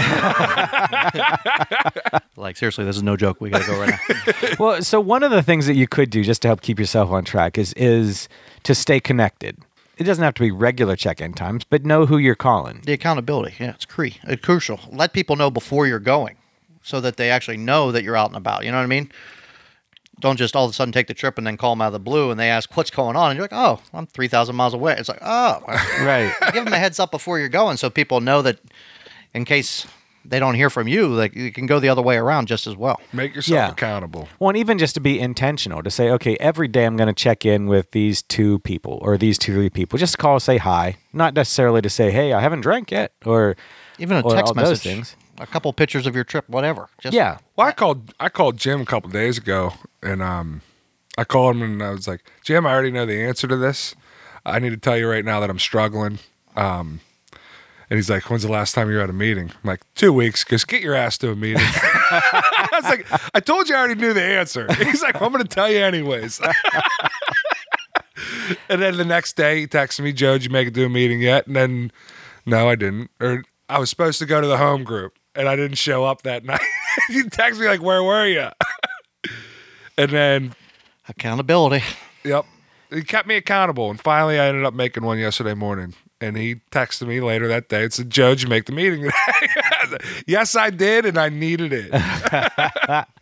like 2.49 2.57
seriously, 2.57 2.85
this 2.87 2.97
is 2.97 3.03
no 3.03 3.15
joke. 3.17 3.41
We 3.41 3.51
gotta 3.51 3.67
go 3.67 3.79
right 3.79 3.91
now. 3.91 4.55
well, 4.59 4.83
so 4.83 5.01
one 5.01 5.23
of 5.23 5.31
the 5.31 5.43
things 5.43 5.67
that 5.67 5.75
you 5.75 5.87
could 5.87 6.09
do 6.09 6.25
just 6.25 6.41
to 6.43 6.49
help 6.49 6.63
keep 6.63 6.79
yourself 6.79 7.11
on 7.11 7.25
track 7.25 7.59
is 7.59 7.75
is 7.75 8.29
to 8.63 8.75
stay 8.75 9.01
connected. 9.01 9.59
It 9.99 10.05
doesn't 10.05 10.25
have 10.25 10.35
to 10.35 10.43
be 10.43 10.51
regular 10.51 10.97
check-in 10.97 11.35
times, 11.35 11.65
but 11.65 11.85
know 11.85 12.07
who 12.07 12.17
you're 12.19 12.35
calling. 12.37 12.81
The 12.87 12.93
accountability, 12.93 13.57
yeah, 13.61 13.71
it's 13.71 13.85
cre- 13.85 14.17
it's 14.23 14.43
crucial. 14.43 14.81
Let 14.91 15.13
people 15.13 15.37
know 15.37 15.51
before 15.51 15.87
you're 15.87 15.99
going, 15.99 16.37
so 16.83 17.01
that 17.03 17.17
they 17.19 17.31
actually 17.31 17.59
know 17.59 17.93
that 17.93 18.03
you're 18.03 18.17
out 18.17 18.29
and 18.31 18.37
about. 18.37 18.65
You 18.65 18.71
know 18.71 18.79
what 18.79 18.85
I 18.85 18.87
mean? 18.87 19.13
Don't 20.21 20.37
just 20.39 20.57
all 20.57 20.65
of 20.65 20.71
a 20.71 20.75
sudden 20.75 20.91
take 20.93 21.07
the 21.09 21.15
trip 21.15 21.37
and 21.37 21.47
then 21.47 21.57
call 21.59 21.73
them 21.75 21.83
out 21.83 21.89
of 21.89 21.93
the 21.93 21.99
blue 22.01 22.31
and 22.31 22.41
they 22.41 22.49
ask 22.49 22.75
what's 22.77 22.91
going 22.91 23.15
on 23.15 23.31
and 23.31 23.37
you're 23.37 23.45
like, 23.45 23.53
oh, 23.53 23.81
I'm 23.93 24.07
three 24.07 24.27
thousand 24.29 24.57
miles 24.57 24.73
away. 24.73 24.95
It's 24.99 25.09
like, 25.09 25.21
oh, 25.23 25.61
Right. 26.01 26.33
give 26.53 26.65
them 26.65 26.73
a 26.73 26.79
heads 26.79 26.99
up 26.99 27.11
before 27.11 27.39
you're 27.39 27.49
going, 27.51 27.77
so 27.77 27.91
people 27.91 28.21
know 28.21 28.41
that 28.43 28.59
in 29.35 29.45
case 29.45 29.87
they 30.29 30.39
don't 30.39 30.55
hear 30.55 30.71
from 30.71 30.89
you, 30.89 31.09
like 31.09 31.35
you 31.35 31.51
can 31.53 31.67
go 31.67 31.81
the 31.81 31.89
other 31.89 32.03
way 32.03 32.17
around 32.17 32.47
just 32.49 32.67
as 32.67 32.77
well. 32.77 33.01
Make 33.13 33.35
yourself 33.35 33.55
Yeah. 33.57 33.71
accountable. 33.71 34.29
Well, 34.39 34.51
and 34.51 34.59
even 34.59 34.79
just 34.79 34.95
to 34.95 35.01
be 35.01 35.19
intentional, 35.19 35.83
to 35.83 35.91
say, 35.91 36.11
okay, 36.11 36.37
every 36.39 36.69
day 36.69 36.85
I'm 36.85 36.97
going 36.97 37.09
to 37.09 37.13
check 37.13 37.45
in 37.47 37.67
with 37.67 37.91
these 37.93 38.23
two 38.23 38.59
people 38.61 38.99
or 39.03 39.17
these 39.19 39.39
two 39.39 39.55
three 39.55 39.71
people. 39.71 39.99
Just 39.99 40.19
call, 40.19 40.39
say 40.41 40.59
hi, 40.59 40.97
not 41.13 41.35
necessarily 41.35 41.81
to 41.83 41.91
say, 41.91 42.11
hey, 42.11 42.33
I 42.33 42.41
haven't 42.41 42.61
drank 42.61 42.91
yet, 42.91 43.13
or 43.25 43.57
Even 43.99 44.17
a 44.19 44.21
or 44.21 44.35
text 44.35 44.49
all 44.51 44.55
those 44.55 44.71
message, 44.71 44.83
things. 44.83 45.17
a 45.41 45.47
couple 45.47 45.73
pictures 45.73 46.07
of 46.07 46.15
your 46.15 46.25
trip, 46.25 46.49
whatever. 46.49 46.89
Just 47.01 47.15
Yeah, 47.15 47.39
Well, 47.57 47.67
I 47.67 47.73
called 47.73 48.13
I 48.21 48.29
called 48.29 48.57
Jim 48.59 48.81
a 48.83 48.85
couple 48.85 49.11
days 49.11 49.39
ago, 49.39 49.73
and 50.03 50.23
um, 50.23 50.61
I 51.17 51.25
called 51.25 51.57
him 51.57 51.63
and 51.63 51.83
I 51.83 51.91
was 51.91 52.07
like, 52.07 52.23
Jim, 52.45 52.67
I 52.67 52.73
already 52.73 52.91
know 52.91 53.07
the 53.07 53.21
answer 53.23 53.49
to 53.49 53.57
this. 53.57 53.95
I 54.47 54.59
need 54.61 54.71
to 54.71 54.77
tell 54.77 54.97
you 54.97 55.09
right 55.09 55.25
now 55.25 55.41
that 55.41 55.51
I'm 55.51 55.59
struggling. 55.59 56.19
Um, 56.57 57.01
and 57.91 57.97
he's 57.97 58.11
like, 58.11 58.29
When's 58.29 58.43
the 58.43 58.51
last 58.53 58.75
time 58.75 58.91
you 58.91 58.97
were 58.97 59.03
at 59.03 59.11
a 59.11 59.15
meeting? 59.15 59.51
I'm 59.51 59.69
like, 59.69 59.81
Two 59.95 60.13
weeks. 60.13 60.45
Because 60.45 60.65
get 60.65 60.83
your 60.83 60.95
ass 60.95 61.17
to 61.19 61.31
a 61.31 61.37
meeting. 61.37 61.63
I 62.11 62.69
was 62.73 62.85
like, 62.85 63.07
I 63.35 63.41
told 63.41 63.69
you 63.69 63.75
I 63.75 63.79
already 63.79 64.01
knew 64.01 64.13
the 64.13 64.23
answer. 64.23 64.67
He's 64.75 65.03
like, 65.03 65.21
I'm 65.21 65.33
going 65.33 65.45
to 65.45 65.49
tell 65.49 65.71
you 65.71 65.79
anyways. 65.79 66.41
and 68.69 68.83
then 68.83 68.97
the 68.97 69.05
next 69.05 69.37
day, 69.37 69.61
he 69.61 69.67
texted 69.67 70.01
me, 70.01 70.13
Joe, 70.13 70.35
did 70.35 70.45
you 70.45 70.51
make 70.51 70.69
it 70.69 70.75
to 70.75 70.85
a 70.85 70.89
meeting 70.89 71.21
yet? 71.21 71.47
And 71.47 71.57
then, 71.57 71.93
no, 72.47 72.69
I 72.69 72.75
didn't. 72.75 73.11
Or 73.21 73.45
I 73.69 73.79
was 73.79 73.91
supposed 73.91 74.19
to 74.21 74.27
go 74.27 74.41
to 74.41 74.47
the 74.47 74.57
home 74.57 74.85
group, 74.85 75.19
and 75.35 75.49
I 75.49 75.57
didn't 75.57 75.79
show 75.79 76.05
up 76.05 76.23
that 76.23 76.45
night. 76.45 76.61
he 77.09 77.23
texted 77.25 77.61
me 77.61 77.69
like, 77.69 77.83
"Where 77.83 78.03
were 78.03 78.27
you?" 78.27 78.49
and 79.99 80.11
then, 80.11 80.55
accountability. 81.09 81.85
yep, 82.25 82.45
he 82.91 83.03
kept 83.03 83.29
me 83.29 83.37
accountable. 83.37 83.91
And 83.91 84.01
finally, 84.01 84.41
I 84.41 84.47
ended 84.47 84.65
up 84.65 84.75
making 84.75 85.05
one 85.05 85.19
yesterday 85.19 85.55
morning. 85.55 85.95
And 86.21 86.37
he 86.37 86.57
texted 86.73 87.07
me 87.07 87.21
later 87.21 87.47
that 87.49 87.69
day 87.69 87.85
and 87.85 87.93
said, 87.93 88.11
"Joe, 88.11 88.31
did 88.31 88.43
you 88.43 88.49
make 88.49 88.65
the 88.65 88.73
meeting 88.73 89.03
today?" 89.03 89.99
yes, 90.27 90.57
I 90.57 90.71
did, 90.71 91.07
and 91.07 91.17
I 91.17 91.29
needed 91.29 91.73
it. 91.73 93.07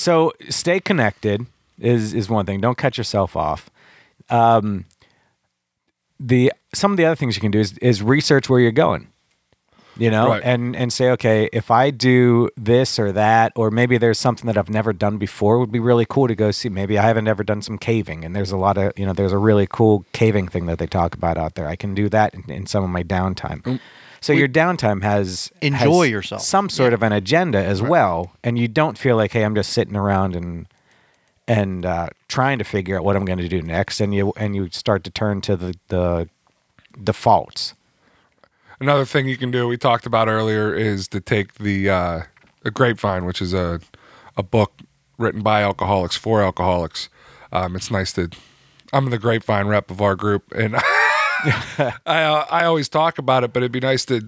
So 0.00 0.32
stay 0.48 0.80
connected 0.80 1.44
is 1.78 2.14
is 2.14 2.30
one 2.30 2.46
thing. 2.46 2.58
Don't 2.62 2.78
cut 2.78 2.96
yourself 2.96 3.36
off. 3.36 3.68
Um, 4.30 4.86
the 6.18 6.54
some 6.72 6.90
of 6.90 6.96
the 6.96 7.04
other 7.04 7.16
things 7.16 7.36
you 7.36 7.42
can 7.42 7.50
do 7.50 7.60
is 7.60 7.76
is 7.82 8.02
research 8.02 8.48
where 8.48 8.60
you're 8.60 8.72
going. 8.72 9.08
You 9.96 10.10
know, 10.10 10.28
Right. 10.28 10.42
and 10.44 10.74
and 10.76 10.92
say, 10.92 11.10
okay, 11.10 11.48
if 11.52 11.70
I 11.70 11.90
do 11.90 12.48
this 12.56 12.98
or 12.98 13.12
that, 13.12 13.52
or 13.56 13.70
maybe 13.70 13.98
there's 13.98 14.18
something 14.18 14.46
that 14.46 14.56
I've 14.56 14.70
never 14.70 14.92
done 14.92 15.18
before, 15.18 15.58
would 15.58 15.72
be 15.72 15.80
really 15.80 16.06
cool 16.08 16.28
to 16.28 16.34
go 16.34 16.50
see. 16.52 16.68
Maybe 16.68 16.98
I 16.98 17.02
haven't 17.02 17.28
ever 17.28 17.42
done 17.44 17.60
some 17.60 17.76
caving, 17.76 18.24
and 18.24 18.34
there's 18.34 18.52
a 18.52 18.56
lot 18.56 18.78
of 18.78 18.92
you 18.96 19.04
know, 19.04 19.12
there's 19.12 19.32
a 19.32 19.38
really 19.38 19.66
cool 19.66 20.04
caving 20.12 20.48
thing 20.48 20.66
that 20.66 20.78
they 20.78 20.86
talk 20.86 21.14
about 21.14 21.36
out 21.36 21.54
there. 21.54 21.66
I 21.68 21.76
can 21.76 21.94
do 21.94 22.08
that 22.08 22.34
in, 22.34 22.50
in 22.50 22.66
some 22.66 22.82
of 22.84 22.90
my 22.90 23.02
downtime. 23.02 23.80
So 24.22 24.32
your 24.32 24.48
downtime 24.48 25.02
has 25.02 25.50
Enjoy 25.62 26.02
has 26.04 26.10
yourself. 26.10 26.42
Some 26.42 26.68
sort 26.68 26.92
of 26.92 27.02
an 27.02 27.12
agenda 27.12 27.58
as 27.62 27.80
well, 27.82 28.32
and 28.44 28.58
you 28.58 28.68
don't 28.68 28.96
feel 28.98 29.16
like, 29.16 29.32
hey, 29.32 29.44
I'm 29.44 29.54
just 29.54 29.72
sitting 29.72 29.96
around 29.96 30.36
and 30.36 30.66
and 31.48 31.84
uh, 31.84 32.08
trying 32.28 32.58
to 32.58 32.64
figure 32.64 32.96
out 32.96 33.04
what 33.04 33.16
I'm 33.16 33.24
going 33.24 33.38
to 33.38 33.48
do 33.48 33.60
next, 33.60 34.00
and 34.00 34.14
you 34.14 34.32
and 34.36 34.54
you 34.54 34.68
start 34.70 35.04
to 35.04 35.10
turn 35.10 35.40
to 35.42 35.56
the 35.56 35.74
the 35.88 36.28
defaults. 37.02 37.74
Another 38.80 39.04
thing 39.04 39.28
you 39.28 39.36
can 39.36 39.50
do, 39.50 39.68
we 39.68 39.76
talked 39.76 40.06
about 40.06 40.26
earlier, 40.26 40.74
is 40.74 41.06
to 41.08 41.20
take 41.20 41.54
the 41.54 41.90
uh, 41.90 42.22
a 42.64 42.70
grapevine, 42.70 43.26
which 43.26 43.42
is 43.42 43.52
a 43.52 43.80
a 44.36 44.42
book 44.42 44.72
written 45.18 45.42
by 45.42 45.62
alcoholics 45.62 46.16
for 46.16 46.42
alcoholics. 46.42 47.10
Um, 47.52 47.76
it's 47.76 47.90
nice 47.90 48.12
to. 48.14 48.30
I'm 48.92 49.10
the 49.10 49.18
grapevine 49.18 49.66
rep 49.66 49.90
of 49.90 50.00
our 50.00 50.16
group, 50.16 50.50
and 50.52 50.76
I 50.78 51.92
uh, 52.06 52.46
I 52.50 52.64
always 52.64 52.88
talk 52.88 53.18
about 53.18 53.44
it, 53.44 53.52
but 53.52 53.62
it'd 53.62 53.70
be 53.70 53.80
nice 53.80 54.06
to 54.06 54.22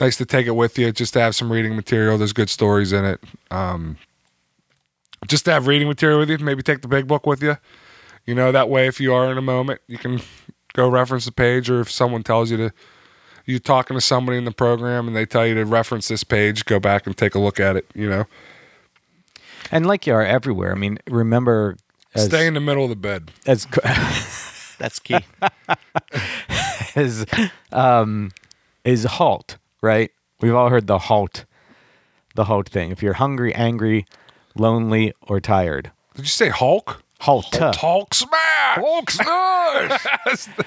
nice 0.00 0.16
to 0.18 0.24
take 0.24 0.46
it 0.46 0.54
with 0.54 0.78
you, 0.78 0.92
just 0.92 1.12
to 1.14 1.20
have 1.20 1.34
some 1.34 1.50
reading 1.50 1.74
material. 1.74 2.18
There's 2.18 2.32
good 2.32 2.50
stories 2.50 2.92
in 2.92 3.04
it. 3.04 3.20
Um, 3.50 3.96
just 5.26 5.44
to 5.46 5.52
have 5.52 5.66
reading 5.66 5.88
material 5.88 6.20
with 6.20 6.30
you. 6.30 6.38
Maybe 6.38 6.62
take 6.62 6.82
the 6.82 6.88
big 6.88 7.08
book 7.08 7.26
with 7.26 7.42
you. 7.42 7.56
You 8.26 8.34
know 8.36 8.52
that 8.52 8.68
way, 8.68 8.86
if 8.86 9.00
you 9.00 9.12
are 9.12 9.30
in 9.30 9.38
a 9.38 9.42
moment, 9.42 9.80
you 9.88 9.98
can 9.98 10.20
go 10.72 10.88
reference 10.88 11.24
the 11.24 11.32
page, 11.32 11.68
or 11.68 11.80
if 11.80 11.90
someone 11.90 12.22
tells 12.22 12.50
you 12.50 12.56
to 12.58 12.72
you 13.46 13.58
talking 13.58 13.96
to 13.96 14.00
somebody 14.00 14.36
in 14.38 14.44
the 14.44 14.50
program 14.52 15.06
and 15.06 15.16
they 15.16 15.24
tell 15.24 15.46
you 15.46 15.54
to 15.54 15.64
reference 15.64 16.08
this 16.08 16.24
page, 16.24 16.64
go 16.64 16.78
back 16.80 17.06
and 17.06 17.16
take 17.16 17.34
a 17.34 17.38
look 17.38 17.58
at 17.60 17.76
it. 17.76 17.86
You 17.94 18.08
know, 18.10 18.24
And 19.70 19.86
like 19.86 20.06
you 20.06 20.12
are 20.14 20.24
everywhere. 20.24 20.72
I 20.72 20.74
mean, 20.76 20.98
remember 21.08 21.76
as 22.14 22.24
stay 22.26 22.46
in 22.46 22.54
the 22.54 22.60
middle 22.60 22.84
of 22.84 22.90
the 22.90 22.96
bed. 22.96 23.30
as 23.46 23.66
That's 24.78 24.98
key. 24.98 25.18
as 26.94 27.24
um, 27.72 28.30
is 28.84 29.04
halt 29.04 29.56
right. 29.80 30.10
We've 30.40 30.54
all 30.54 30.68
heard 30.68 30.86
the 30.86 30.98
halt, 30.98 31.46
the 32.34 32.44
halt 32.44 32.68
thing. 32.68 32.90
If 32.90 33.02
you're 33.02 33.14
hungry, 33.14 33.54
angry, 33.54 34.04
lonely, 34.54 35.14
or 35.22 35.40
tired, 35.40 35.92
Did 36.14 36.22
you 36.26 36.28
say 36.28 36.48
Hulk? 36.50 37.02
halt. 37.20 37.54
Hulk 37.56 38.12
smash. 38.12 38.76
Hulk 38.76 39.10
smash. 39.10 40.06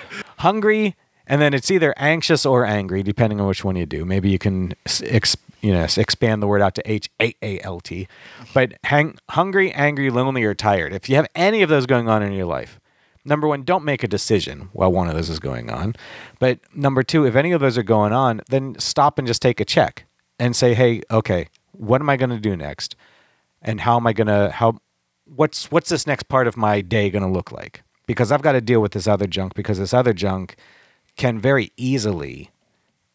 hungry 0.40 0.96
and 1.30 1.40
then 1.40 1.54
it's 1.54 1.70
either 1.70 1.94
anxious 1.96 2.46
or 2.46 2.66
angry 2.66 3.04
depending 3.04 3.40
on 3.40 3.48
which 3.48 3.64
one 3.64 3.76
you 3.76 3.86
do. 3.86 4.04
Maybe 4.04 4.32
you 4.32 4.40
can 4.40 4.74
ex, 5.04 5.38
you 5.62 5.72
know 5.72 5.86
expand 5.96 6.42
the 6.42 6.48
word 6.48 6.62
out 6.62 6.76
to 6.76 6.92
h 6.92 7.10
a 7.22 7.34
a 7.42 7.62
l 7.62 7.80
t. 7.80 8.08
But 8.54 8.74
hang, 8.86 9.18
hungry 9.30 9.72
angry 9.72 10.10
lonely 10.10 10.44
or 10.44 10.56
tired 10.56 10.92
if 10.92 11.08
you 11.08 11.16
have 11.16 11.28
any 11.36 11.62
of 11.62 11.70
those 11.70 11.86
going 11.86 12.10
on 12.10 12.24
in 12.24 12.34
your 12.34 12.48
life 12.48 12.80
number 13.26 13.48
one 13.48 13.64
don't 13.64 13.84
make 13.84 14.02
a 14.02 14.08
decision 14.08 14.70
while 14.74 14.92
one 14.92 15.08
of 15.08 15.14
those 15.14 15.30
is 15.30 15.40
going 15.40 15.70
on. 15.70 15.96
But 16.40 16.60
number 16.74 17.04
two 17.04 17.26
if 17.26 17.36
any 17.36 17.52
of 17.52 17.62
those 17.62 17.78
are 17.78 17.84
going 17.84 18.12
on 18.12 18.42
then 18.50 18.76
stop 18.80 19.20
and 19.20 19.28
just 19.28 19.42
take 19.42 19.60
a 19.60 19.66
check 19.66 20.06
and 20.40 20.56
say 20.56 20.74
hey 20.74 21.02
okay 21.12 21.48
what 21.72 22.02
am 22.02 22.10
i 22.10 22.18
going 22.18 22.32
to 22.32 22.40
do 22.40 22.58
next? 22.58 22.96
And 23.62 23.82
how 23.82 23.98
am 23.98 24.08
i 24.08 24.14
going 24.14 24.28
to 24.28 24.50
how 24.52 24.80
what's 25.26 25.72
what's 25.72 25.90
this 25.90 26.08
next 26.08 26.24
part 26.24 26.48
of 26.48 26.58
my 26.58 26.82
day 26.82 27.12
going 27.12 27.24
to 27.24 27.30
look 27.30 27.52
like? 27.52 27.84
Because 28.08 28.32
i've 28.32 28.42
got 28.42 28.54
to 28.54 28.62
deal 28.62 28.82
with 28.82 28.94
this 28.94 29.08
other 29.08 29.28
junk 29.28 29.54
because 29.54 29.78
this 29.78 29.94
other 29.94 30.14
junk 30.14 30.56
can 31.20 31.38
very 31.40 31.72
easily 31.78 32.50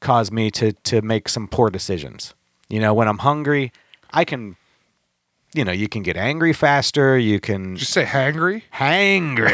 cause 0.01 0.31
me 0.31 0.51
to 0.51 0.73
to 0.91 1.01
make 1.03 1.29
some 1.29 1.49
poor 1.49 1.71
decisions 1.71 2.35
you 2.69 2.79
know 2.79 2.93
when 2.93 3.09
i'm 3.09 3.19
hungry 3.19 3.73
i 4.13 4.23
can 4.25 4.57
you 5.55 5.65
know 5.65 5.73
you 5.73 5.89
can 5.89 6.03
get 6.03 6.17
angry 6.17 6.53
faster 6.53 7.17
you 7.17 7.41
can 7.41 7.73
Did 7.73 7.81
you 7.81 7.87
say 7.87 8.05
hangry? 8.05 8.63
hangry 8.75 9.51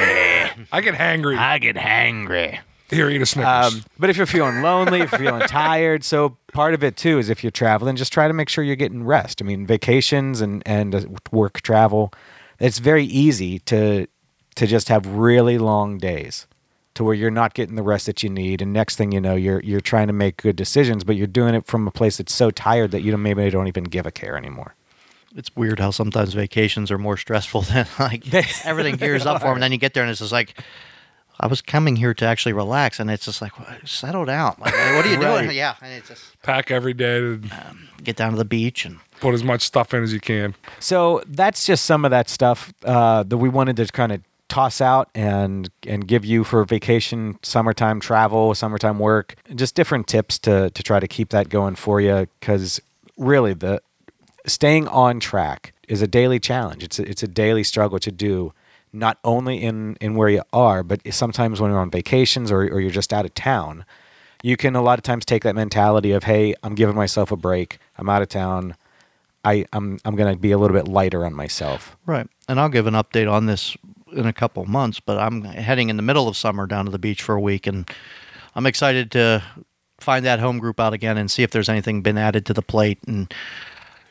I 0.73 0.81
get 0.81 0.95
hangry. 0.97 1.39
i 1.39 1.59
get 1.59 1.77
hangry 1.77 2.59
Here, 2.91 3.09
eat 3.09 3.23
a 3.23 3.27
Snickers. 3.27 3.75
um, 3.75 3.85
but 4.01 4.11
if 4.11 4.17
you're 4.17 4.27
feeling 4.27 4.63
lonely, 4.63 5.01
if 5.03 5.13
you're 5.13 5.21
feeling 5.21 5.41
tired, 5.49 6.03
so 6.03 6.37
part 6.53 6.75
of 6.75 6.83
it 6.83 6.97
too 6.97 7.19
is 7.21 7.31
if 7.31 7.45
you're 7.45 7.53
traveling, 7.53 7.95
just 7.95 8.13
try 8.13 8.27
to 8.27 8.35
make 8.35 8.49
sure 8.49 8.65
you're 8.65 8.75
getting 8.85 9.05
rest. 9.05 9.41
I 9.41 9.45
mean, 9.45 9.65
vacations 9.65 10.41
and 10.41 10.61
and 10.67 10.95
uh, 10.95 11.03
work 11.31 11.63
travel, 11.63 12.13
it's 12.59 12.81
very 12.81 13.05
easy 13.05 13.61
to 13.71 14.09
to 14.57 14.67
just 14.67 14.89
have 14.89 15.07
really 15.07 15.57
long 15.57 15.99
days 15.99 16.47
to 17.01 17.05
where 17.05 17.15
you're 17.15 17.31
not 17.31 17.55
getting 17.55 17.77
the 17.77 17.83
rest 17.83 18.05
that 18.05 18.23
you 18.23 18.29
need, 18.29 18.61
and 18.61 18.75
next 18.75 18.97
thing 18.97 19.11
you 19.11 19.23
know, 19.23 19.35
you're 19.35 19.61
you're 19.63 19.81
trying 19.81 20.07
to 20.09 20.13
make 20.13 20.37
good 20.37 20.55
decisions, 20.55 21.03
but 21.03 21.17
you're 21.17 21.27
doing 21.27 21.55
it 21.55 21.65
from 21.65 21.89
a 21.89 21.91
place 21.91 22.19
that's 22.19 22.35
so 22.35 22.51
tired 22.51 22.91
that 22.91 23.01
you 23.01 23.11
don't 23.11 23.23
maybe 23.23 23.49
don't 23.49 23.69
even 23.69 23.85
give 23.85 24.05
a 24.05 24.11
care 24.11 24.37
anymore. 24.37 24.75
It's 25.35 25.55
weird 25.57 25.81
how 25.81 25.93
sometimes 25.93 26.35
vacations 26.35 26.91
are 26.91 26.99
more 26.99 27.17
stressful 27.17 27.63
than 27.73 27.87
like 27.99 28.23
everything 28.67 28.97
gears 29.05 29.25
up 29.25 29.41
for 29.41 29.47
them, 29.49 29.55
and 29.55 29.63
then 29.63 29.73
you 29.73 29.79
get 29.79 29.95
there 29.95 30.03
and 30.03 30.11
it's 30.11 30.21
just 30.21 30.33
like. 30.33 30.61
I 31.43 31.47
was 31.47 31.63
coming 31.63 31.97
here 31.97 32.13
to 32.13 32.27
actually 32.27 32.53
relax, 32.53 33.01
and 33.01 33.11
it's 33.11 33.25
just 33.25 33.41
like, 33.41 33.59
"What- 33.59 33.89
settle 33.89 34.27
down. 34.27 34.57
Like, 34.61 34.75
what 34.75 35.07
are 35.07 35.09
you 35.09 35.17
Right. 35.23 35.45
doing? 35.47 35.57
Yeah, 35.57 35.75
and 35.81 35.91
it's 35.95 36.09
just 36.09 36.23
Pack 36.43 36.71
every 36.71 36.93
day 36.93 37.19
to 37.19 37.41
get 38.05 38.17
down 38.17 38.33
to 38.33 38.37
the 38.37 38.45
beach 38.45 38.85
and 38.85 38.99
put 39.21 39.33
as 39.33 39.43
much 39.43 39.63
stuff 39.63 39.95
in 39.95 40.03
as 40.03 40.13
you 40.13 40.21
can. 40.21 40.55
So 40.81 41.23
that's 41.27 41.65
just 41.65 41.87
some 41.87 42.05
of 42.05 42.11
that 42.11 42.29
stuff 42.29 42.75
uh, 42.85 43.23
that 43.23 43.39
we 43.39 43.49
wanted 43.49 43.77
to 43.77 43.87
kind 43.87 44.13
of 44.13 44.21
toss 44.51 44.81
out 44.81 45.09
and 45.15 45.71
and 45.87 46.07
give 46.07 46.25
you 46.25 46.45
for 46.45 46.65
vacation, 46.65 47.39
summertime 47.43 48.01
travel, 48.01 48.55
summertime 48.55 48.99
work, 48.99 49.37
just 49.55 49.75
different 49.75 50.07
tips 50.07 50.39
to 50.41 50.71
to 50.71 50.83
try 50.83 51.01
to 51.01 51.09
keep 51.09 51.31
that 51.31 51.49
going 51.49 51.77
for 51.77 52.01
you. 52.01 52.27
Because 52.39 52.81
really, 53.17 53.55
the 53.55 53.81
staying 54.47 54.89
on 54.89 55.21
track 55.21 55.73
is 55.89 56.03
a 56.03 56.07
daily 56.07 56.39
challenge. 56.39 56.83
It's 56.85 56.99
a, 56.99 57.09
it's 57.09 57.23
a 57.23 57.29
daily 57.29 57.65
struggle 57.65 57.99
to 58.01 58.13
do. 58.13 58.53
Not 58.93 59.19
only 59.23 59.63
in, 59.63 59.97
in 60.01 60.17
where 60.17 60.29
you 60.29 60.43
are, 60.53 60.83
but 60.83 61.01
sometimes 61.15 61.61
when 61.61 61.71
you're 61.71 61.79
on 61.79 61.93
vacations 61.93 62.51
or, 62.51 62.63
or 62.63 62.81
you're 62.81 62.91
just 62.91 63.13
out 63.13 63.25
of 63.25 63.33
town, 63.35 63.85
you 64.43 64.57
can 64.57 64.75
a 64.75 64.83
lot 64.83 64.99
of 64.99 65.05
times 65.05 65.25
take 65.25 65.45
that 65.45 65.55
mentality 65.55 66.11
of, 66.11 66.25
hey, 66.25 66.55
I'm 66.65 66.75
giving 66.75 66.97
myself 66.97 67.31
a 67.31 67.37
break. 67.37 67.79
I'm 67.99 68.09
out 68.09 68.21
of 68.21 68.29
town. 68.29 68.75
I, 69.45 69.65
I'm 69.73 69.99
I'm 70.05 70.17
gonna 70.17 70.37
be 70.37 70.51
a 70.51 70.59
little 70.59 70.77
bit 70.77 70.89
lighter 70.89 71.25
on 71.25 71.35
myself. 71.35 71.97
Right. 72.05 72.27
And 72.49 72.59
I'll 72.59 72.69
give 72.69 72.87
an 72.87 72.95
update 72.95 73.31
on 73.31 73.47
this 73.47 73.77
in 74.13 74.27
a 74.27 74.33
couple 74.33 74.65
months, 74.67 75.01
but 75.01 75.19
I'm 75.19 75.43
heading 75.43 75.89
in 75.89 75.97
the 75.97 76.03
middle 76.03 76.29
of 76.29 76.37
summer 76.37 76.67
down 76.67 76.85
to 76.87 76.91
the 76.91 76.99
beach 76.99 77.23
for 77.23 77.35
a 77.35 77.41
week 77.41 77.67
and 77.67 77.91
I'm 78.55 78.67
excited 78.67 79.11
to 79.13 79.43
find 80.01 80.25
that 80.25 80.41
home 80.41 80.59
group 80.59 80.81
out 80.81 80.93
again 80.93 81.19
and 81.19 81.31
see 81.31 81.43
if 81.43 81.51
there's 81.51 81.69
anything 81.69 82.03
been 82.03 82.19
added 82.19 82.47
to 82.47 82.55
the 82.55 82.63
plate 82.63 82.99
and 83.07 83.33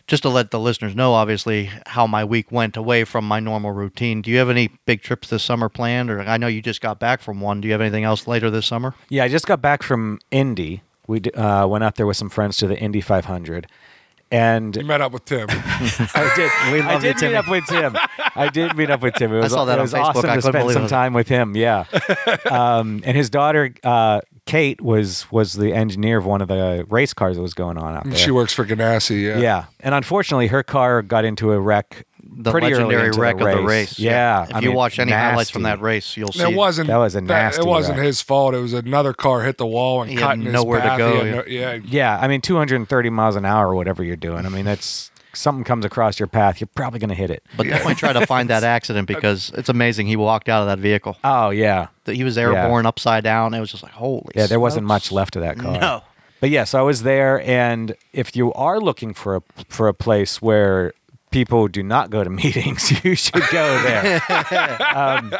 just 0.07 0.23
to 0.23 0.29
let 0.29 0.51
the 0.51 0.59
listeners 0.59 0.95
know 0.95 1.13
obviously 1.13 1.69
how 1.85 2.07
my 2.07 2.23
week 2.23 2.51
went 2.51 2.75
away 2.75 3.03
from 3.03 3.27
my 3.27 3.39
normal 3.39 3.71
routine. 3.71 4.21
Do 4.21 4.31
you 4.31 4.37
have 4.37 4.49
any 4.49 4.71
big 4.85 5.01
trips 5.01 5.29
this 5.29 5.43
summer 5.43 5.69
planned 5.69 6.09
or 6.09 6.21
I 6.21 6.37
know 6.37 6.47
you 6.47 6.61
just 6.61 6.81
got 6.81 6.99
back 6.99 7.21
from 7.21 7.41
one. 7.41 7.61
Do 7.61 7.67
you 7.67 7.73
have 7.73 7.81
anything 7.81 8.03
else 8.03 8.27
later 8.27 8.49
this 8.49 8.65
summer? 8.65 8.95
Yeah, 9.09 9.23
I 9.23 9.27
just 9.27 9.45
got 9.45 9.61
back 9.61 9.83
from 9.83 10.19
Indy. 10.31 10.81
We 11.07 11.21
uh, 11.21 11.67
went 11.67 11.83
out 11.83 11.95
there 11.95 12.05
with 12.05 12.17
some 12.17 12.29
friends 12.29 12.57
to 12.57 12.67
the 12.67 12.77
Indy 12.77 13.01
500, 13.01 13.67
and 14.31 14.75
You 14.75 14.85
met 14.85 15.01
up 15.01 15.11
with 15.11 15.25
Tim. 15.25 15.47
I 15.49 16.31
did. 16.35 16.51
We 16.73 16.81
I 16.81 16.93
love 16.93 17.03
you, 17.03 17.13
did 17.13 17.15
meet 17.15 17.19
Timmy. 17.19 17.35
up 17.35 17.47
with 17.49 17.65
Tim. 17.65 17.97
I 18.35 18.49
did 18.49 18.75
meet 18.75 18.89
up 18.89 19.01
with 19.01 19.15
Tim. 19.15 19.33
It 19.33 19.39
was, 19.39 19.51
saw 19.51 19.65
that 19.65 19.73
it 19.73 19.79
on 19.79 19.81
was 19.83 19.93
Facebook. 19.93 20.03
awesome 20.03 20.29
I 20.29 20.35
to 20.35 20.41
couldn't 20.41 20.41
spend 20.41 20.63
believe 20.63 20.73
some 20.73 20.85
it. 20.85 20.89
time 20.89 21.13
with 21.13 21.27
him. 21.27 21.55
Yeah, 21.55 21.85
um, 22.49 23.01
and 23.05 23.15
his 23.17 23.29
daughter 23.29 23.73
uh, 23.83 24.21
Kate 24.45 24.81
was 24.81 25.31
was 25.31 25.53
the 25.53 25.73
engineer 25.73 26.17
of 26.17 26.25
one 26.25 26.41
of 26.41 26.47
the 26.47 26.85
race 26.89 27.13
cars 27.13 27.35
that 27.37 27.41
was 27.41 27.53
going 27.53 27.77
on 27.77 27.95
out 27.97 28.03
there. 28.05 28.15
she 28.15 28.31
works 28.31 28.53
for 28.53 28.65
Ganassi. 28.65 29.23
Yeah. 29.23 29.37
yeah, 29.39 29.65
and 29.79 29.93
unfortunately, 29.95 30.47
her 30.47 30.63
car 30.63 31.01
got 31.01 31.25
into 31.25 31.51
a 31.51 31.59
wreck. 31.59 32.05
The 32.41 32.51
pretty 32.51 32.67
early 32.67 32.83
legendary 32.95 33.07
into 33.07 33.19
wreck 33.19 33.37
the 33.37 33.45
of 33.47 33.57
the 33.57 33.63
race. 33.63 33.99
Yeah, 33.99 34.43
If 34.43 34.55
I 34.55 34.59
you 34.59 34.67
mean, 34.69 34.75
watch 34.77 34.97
any 34.99 35.11
highlights 35.11 35.49
from 35.49 35.63
that 35.63 35.81
race, 35.81 36.15
you'll 36.15 36.31
see 36.31 36.43
It 36.43 36.55
wasn't. 36.55 36.87
That 36.87 36.97
was 36.97 37.15
a 37.15 37.21
nasty 37.21 37.61
It 37.61 37.65
wasn't 37.67 37.97
wreck. 37.97 38.05
his 38.07 38.21
fault. 38.21 38.53
It 38.55 38.59
was 38.59 38.73
another 38.73 39.13
car 39.13 39.41
hit 39.43 39.57
the 39.57 39.65
wall 39.65 40.01
and 40.01 40.11
He 40.11 40.17
cut 40.17 40.37
had 40.37 40.39
his 40.45 40.53
nowhere 40.53 40.79
to 40.81 40.87
path. 40.87 40.93
He 40.93 40.97
go, 40.99 41.23
yeah. 41.23 41.31
no- 41.35 41.43
yeah. 41.47 41.79
Yeah, 41.85 42.19
I 42.21 42.27
mean, 42.27 42.39
230 42.41 43.09
miles 43.09 43.35
an 43.35 43.45
hour 43.45 43.69
or 43.69 43.75
whatever 43.75 44.03
you're 44.03 44.15
doing. 44.15 44.45
I 44.45 44.49
mean, 44.49 44.63
that's 44.65 45.11
something 45.33 45.63
comes 45.63 45.85
across 45.85 46.17
your 46.19 46.27
path, 46.27 46.59
you're 46.61 46.67
probably 46.75 46.99
going 46.99 47.09
to 47.09 47.15
hit 47.15 47.29
it. 47.29 47.43
But 47.57 47.67
definitely 47.67 47.95
try 47.95 48.13
to 48.13 48.25
find 48.25 48.49
that 48.49 48.63
accident 48.63 49.07
because 49.07 49.51
it's 49.55 49.69
amazing 49.69 50.07
he 50.07 50.15
walked 50.15 50.49
out 50.49 50.61
of 50.61 50.67
that 50.67 50.79
vehicle. 50.79 51.17
Oh 51.23 51.49
yeah, 51.51 51.87
That 52.05 52.15
he 52.15 52.23
was 52.23 52.37
airborne 52.37 52.85
upside 52.85 53.23
down. 53.23 53.53
It 53.53 53.59
was 53.59 53.69
just 53.71 53.83
like 53.83 53.91
holy. 53.91 54.31
yeah. 54.35 54.47
There 54.47 54.59
wasn't 54.59 54.85
much 54.87 55.11
left 55.11 55.35
of 55.35 55.41
that 55.41 55.57
car. 55.57 55.77
No. 55.79 56.03
But 56.41 56.49
yes, 56.51 56.73
I 56.73 56.81
was 56.81 57.03
there, 57.03 57.41
and 57.41 57.95
if 58.13 58.33
you 58.35 58.53
are 58.53 58.79
looking 58.79 59.13
for 59.13 59.35
a 59.35 59.41
for 59.67 59.87
a 59.89 59.93
place 59.93 60.41
where 60.41 60.93
people 61.31 61.67
do 61.67 61.83
not 61.83 62.09
go 62.09 62.23
to 62.23 62.29
meetings, 62.43 63.03
you 63.03 63.15
should 63.15 63.43
go 63.51 63.81
there. 63.83 64.21
Um, 64.95 65.33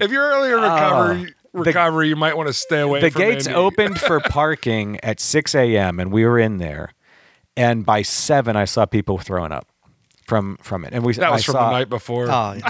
if 0.00 0.10
you're 0.10 0.26
early 0.28 0.48
in 0.50 0.54
recovery, 0.60 1.34
uh, 1.54 1.58
recovery, 1.60 2.08
you 2.08 2.16
might 2.16 2.36
want 2.36 2.48
to 2.48 2.52
stay 2.52 2.80
away. 2.80 3.00
The 3.00 3.10
from 3.10 3.20
gates 3.22 3.46
Indy. 3.46 3.56
opened 3.56 4.00
for 4.00 4.20
parking 4.28 4.98
at 5.02 5.20
6 5.20 5.54
a.m. 5.54 6.00
and 6.00 6.10
we 6.10 6.24
were 6.24 6.38
in 6.38 6.58
there, 6.58 6.92
and 7.56 7.84
by 7.86 8.02
seven, 8.02 8.56
I 8.56 8.64
saw 8.64 8.86
people 8.86 9.18
throwing 9.18 9.52
up 9.52 9.66
from 10.24 10.56
from 10.62 10.84
it, 10.84 10.92
and 10.92 11.04
we 11.04 11.12
That 11.14 11.30
was 11.30 11.42
I 11.42 11.44
from 11.44 11.52
saw, 11.52 11.64
the 11.70 11.78
night 11.78 11.88
before. 11.88 12.24
Oh, 12.30 12.54
yeah. 12.54 12.68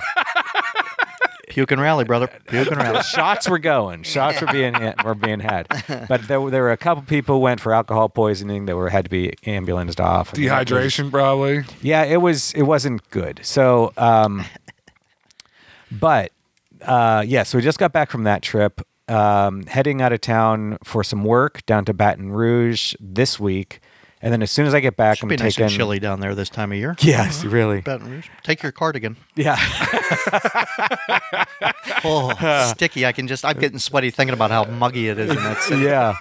Puke 1.48 1.70
and 1.72 1.80
rally, 1.80 2.04
brother. 2.04 2.28
Puke 2.48 2.68
and 2.68 2.76
rally. 2.78 3.02
shots 3.02 3.48
were 3.48 3.58
going. 3.58 4.02
Shots 4.02 4.40
were 4.40 4.48
being 4.48 4.74
were 5.04 5.14
being 5.14 5.40
had, 5.40 5.66
but 6.08 6.26
there, 6.28 6.40
were- 6.40 6.50
there 6.50 6.62
were 6.62 6.72
a 6.72 6.76
couple 6.76 7.02
people 7.04 7.36
who 7.36 7.40
went 7.40 7.60
for 7.60 7.72
alcohol 7.72 8.08
poisoning 8.08 8.66
that 8.66 8.76
were 8.76 8.90
had 8.90 9.04
to 9.04 9.10
be 9.10 9.32
ambulanced 9.46 10.00
off. 10.00 10.32
And 10.32 10.44
that 10.48 10.70
was- 10.70 10.78
Dehydration, 10.82 11.10
probably. 11.10 11.64
Yeah, 11.82 12.04
it 12.04 12.18
was 12.20 12.52
it 12.54 12.62
wasn't 12.62 13.08
good. 13.10 13.40
So, 13.44 13.92
um, 13.96 14.44
but 15.90 16.32
uh, 16.82 17.24
yeah, 17.26 17.42
so 17.42 17.58
we 17.58 17.62
just 17.62 17.78
got 17.78 17.92
back 17.92 18.10
from 18.10 18.24
that 18.24 18.42
trip. 18.42 18.80
Um, 19.08 19.66
heading 19.66 20.02
out 20.02 20.12
of 20.12 20.20
town 20.20 20.78
for 20.82 21.04
some 21.04 21.22
work 21.22 21.64
down 21.66 21.84
to 21.84 21.94
Baton 21.94 22.32
Rouge 22.32 22.92
this 22.98 23.38
week, 23.38 23.78
and 24.22 24.32
then 24.32 24.42
as 24.42 24.50
soon 24.50 24.66
as 24.66 24.74
I 24.74 24.80
get 24.80 24.96
back, 24.96 25.18
Should 25.18 25.24
I'm 25.24 25.28
be 25.30 25.36
nice 25.36 25.54
taking. 25.54 25.64
and 25.66 25.74
chilly 25.74 25.98
down 25.98 26.20
there 26.20 26.34
this 26.34 26.48
time 26.48 26.72
of 26.72 26.78
year. 26.78 26.96
Yes, 27.00 27.44
really. 27.58 27.80
Baton 27.82 28.10
Rouge. 28.10 28.28
Take 28.42 28.62
your 28.62 28.72
cardigan. 28.72 29.16
Yeah. 29.34 29.56
Oh, 32.04 32.32
sticky. 32.74 33.04
I 33.06 33.12
can 33.12 33.26
just. 33.26 33.44
I'm 33.44 33.58
getting 33.58 33.78
sweaty 33.78 34.10
thinking 34.10 34.34
about 34.34 34.50
how 34.50 34.64
muggy 34.64 35.08
it 35.08 35.18
is 35.18 35.30
in 35.30 35.36
that 35.36 35.60
city. 35.62 35.82
yeah. 35.84 36.14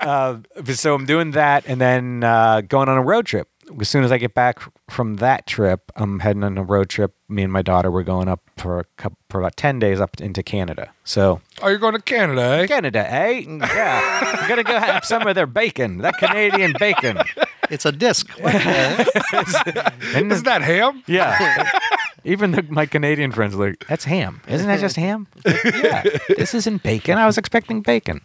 uh, 0.00 0.38
so 0.72 0.94
I'm 0.94 1.06
doing 1.06 1.32
that 1.32 1.64
and 1.66 1.80
then 1.80 2.24
uh, 2.24 2.62
going 2.62 2.88
on 2.88 2.96
a 2.96 3.02
road 3.02 3.26
trip. 3.26 3.48
As 3.80 3.88
soon 3.88 4.04
as 4.04 4.12
I 4.12 4.18
get 4.18 4.32
back 4.34 4.60
from 4.88 5.16
that 5.16 5.46
trip, 5.46 5.90
I'm 5.96 6.20
heading 6.20 6.44
on 6.44 6.56
a 6.56 6.62
road 6.62 6.88
trip. 6.88 7.14
Me 7.28 7.42
and 7.42 7.52
my 7.52 7.62
daughter 7.62 7.90
were 7.90 8.04
going 8.04 8.28
up 8.28 8.40
for 8.56 8.78
a 8.78 8.84
couple, 8.96 9.18
for 9.28 9.40
about 9.40 9.56
ten 9.56 9.78
days 9.80 10.00
up 10.00 10.20
into 10.20 10.42
Canada. 10.42 10.92
So 11.04 11.40
Oh, 11.62 11.68
you're 11.68 11.78
going 11.78 11.94
to 11.94 12.00
Canada, 12.00 12.42
eh? 12.42 12.66
Canada, 12.68 13.12
eh? 13.12 13.42
Yeah, 13.46 14.36
I'm 14.40 14.48
gonna 14.48 14.62
go 14.62 14.78
have 14.78 15.04
some 15.04 15.26
of 15.26 15.34
their 15.34 15.46
bacon, 15.48 15.98
that 15.98 16.16
Canadian 16.18 16.74
bacon. 16.78 17.18
It's 17.68 17.84
a 17.84 17.90
disc. 17.90 18.28
What 18.40 18.52
the- 18.52 19.92
And 20.14 20.30
Is 20.30 20.44
that 20.44 20.62
ham? 20.62 21.02
yeah. 21.08 21.68
Even 22.24 22.52
the, 22.52 22.62
my 22.68 22.86
Canadian 22.86 23.30
friends 23.32 23.54
are 23.54 23.68
like, 23.68 23.84
"That's 23.88 24.04
ham, 24.04 24.40
isn't 24.48 24.66
that 24.66 24.80
just 24.80 24.96
ham?" 24.96 25.26
Like, 25.44 25.64
yeah, 25.64 26.02
this 26.36 26.54
isn't 26.54 26.82
bacon. 26.82 27.18
I 27.18 27.26
was 27.26 27.38
expecting 27.38 27.82
bacon. 27.82 28.20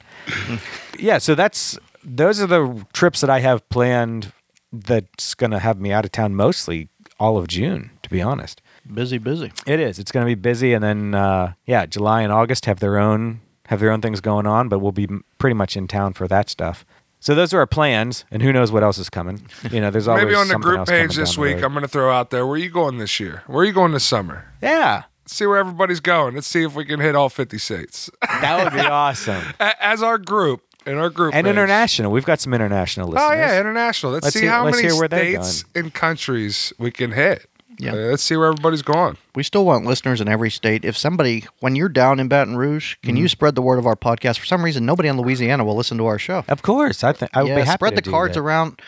yeah, 0.99 1.17
so 1.19 1.35
that's 1.35 1.77
those 2.03 2.41
are 2.41 2.47
the 2.47 2.85
trips 2.93 3.21
that 3.21 3.29
I 3.29 3.39
have 3.41 3.67
planned. 3.69 4.31
That's 4.71 5.35
gonna 5.35 5.59
have 5.59 5.79
me 5.79 5.91
out 5.91 6.05
of 6.05 6.11
town 6.11 6.35
mostly 6.35 6.89
all 7.21 7.37
of 7.37 7.47
June, 7.47 7.91
to 8.01 8.09
be 8.09 8.19
honest. 8.19 8.61
busy, 8.91 9.19
busy. 9.19 9.51
It 9.67 9.79
is. 9.79 9.99
It's 9.99 10.11
going 10.11 10.25
to 10.25 10.29
be 10.29 10.33
busy, 10.33 10.73
and 10.73 10.83
then 10.83 11.13
uh, 11.13 11.53
yeah, 11.67 11.85
July 11.85 12.23
and 12.23 12.31
August 12.33 12.65
have 12.65 12.79
their 12.79 12.97
own 12.97 13.41
have 13.67 13.79
their 13.79 13.91
own 13.91 14.01
things 14.01 14.19
going 14.19 14.47
on, 14.47 14.67
but 14.69 14.79
we'll 14.79 14.91
be 14.91 15.07
pretty 15.37 15.53
much 15.53 15.77
in 15.77 15.87
town 15.87 16.13
for 16.13 16.27
that 16.27 16.49
stuff. 16.49 16.83
So 17.19 17.35
those 17.35 17.53
are 17.53 17.59
our 17.59 17.67
plans, 17.67 18.25
and 18.31 18.41
who 18.41 18.51
knows 18.51 18.71
what 18.71 18.81
else 18.81 18.97
is 18.97 19.09
coming? 19.09 19.47
You 19.69 19.79
know, 19.79 19.91
there's 19.91 20.07
always 20.09 20.25
Maybe 20.25 20.35
on 20.35 20.47
the 20.47 20.57
group 20.57 20.87
page 20.87 21.15
this 21.15 21.37
week. 21.37 21.61
I'm 21.61 21.73
going 21.73 21.83
to 21.83 21.87
throw 21.87 22.11
out 22.11 22.31
there. 22.31 22.47
Where 22.47 22.55
are 22.55 22.57
you 22.57 22.71
going 22.71 22.97
this 22.97 23.19
year? 23.19 23.43
Where 23.45 23.59
are 23.59 23.65
you 23.65 23.73
going 23.73 23.91
this 23.91 24.03
summer? 24.03 24.51
yeah, 24.61 25.03
Let's 25.23 25.35
see 25.35 25.45
where 25.45 25.59
everybody's 25.59 25.99
going. 25.99 26.33
Let's 26.33 26.47
see 26.47 26.63
if 26.63 26.73
we 26.73 26.83
can 26.83 26.99
hit 26.99 27.15
all 27.15 27.29
50 27.29 27.57
states 27.59 28.09
that 28.21 28.63
would 28.63 28.73
be 28.73 28.79
awesome. 28.85 29.43
As 29.59 30.01
our 30.01 30.17
group. 30.17 30.63
In 30.85 30.97
our 30.97 31.09
group 31.09 31.33
And 31.35 31.45
page. 31.45 31.51
international, 31.51 32.11
we've 32.11 32.25
got 32.25 32.39
some 32.39 32.53
international 32.53 33.07
listeners. 33.09 33.29
Oh 33.31 33.33
yeah, 33.33 33.59
international. 33.59 34.13
Let's, 34.13 34.23
Let's 34.25 34.33
see 34.35 34.41
hear- 34.41 34.49
how 34.51 34.65
let's 34.65 34.77
many 34.77 34.87
hear 34.89 34.97
where 34.99 35.07
states 35.07 35.63
and 35.75 35.93
countries 35.93 36.73
we 36.79 36.89
can 36.91 37.11
hit. 37.11 37.45
Yeah. 37.77 37.93
Uh, 37.93 37.95
let's 37.95 38.21
see 38.23 38.35
where 38.35 38.47
everybody's 38.47 38.81
going. 38.81 39.17
We 39.33 39.43
still 39.43 39.65
want 39.65 39.85
listeners 39.85 40.21
in 40.21 40.27
every 40.27 40.51
state. 40.51 40.83
If 40.85 40.95
somebody, 40.97 41.45
when 41.61 41.75
you're 41.75 41.89
down 41.89 42.19
in 42.19 42.27
Baton 42.27 42.55
Rouge, 42.57 42.95
can 43.01 43.15
Mm-hmm. 43.15 43.21
you 43.21 43.27
spread 43.27 43.55
the 43.55 43.61
word 43.61 43.79
of 43.79 43.87
our 43.87 43.95
podcast? 43.95 44.37
For 44.39 44.45
some 44.45 44.63
reason, 44.63 44.85
nobody 44.85 45.07
in 45.09 45.17
Louisiana 45.17 45.63
will 45.63 45.75
listen 45.75 45.97
to 45.97 46.05
our 46.05 46.19
show. 46.19 46.43
Of 46.47 46.61
course, 46.61 47.03
I 47.03 47.13
think 47.13 47.31
I 47.33 47.41
would 47.43 47.49
yeah, 47.49 47.55
be 47.55 47.61
happy 47.61 47.69
to 47.69 47.73
spread 47.73 47.89
to 47.91 47.95
the 47.95 48.01
do 48.01 48.11
cards 48.11 48.33
that. 48.35 48.41
around. 48.41 48.81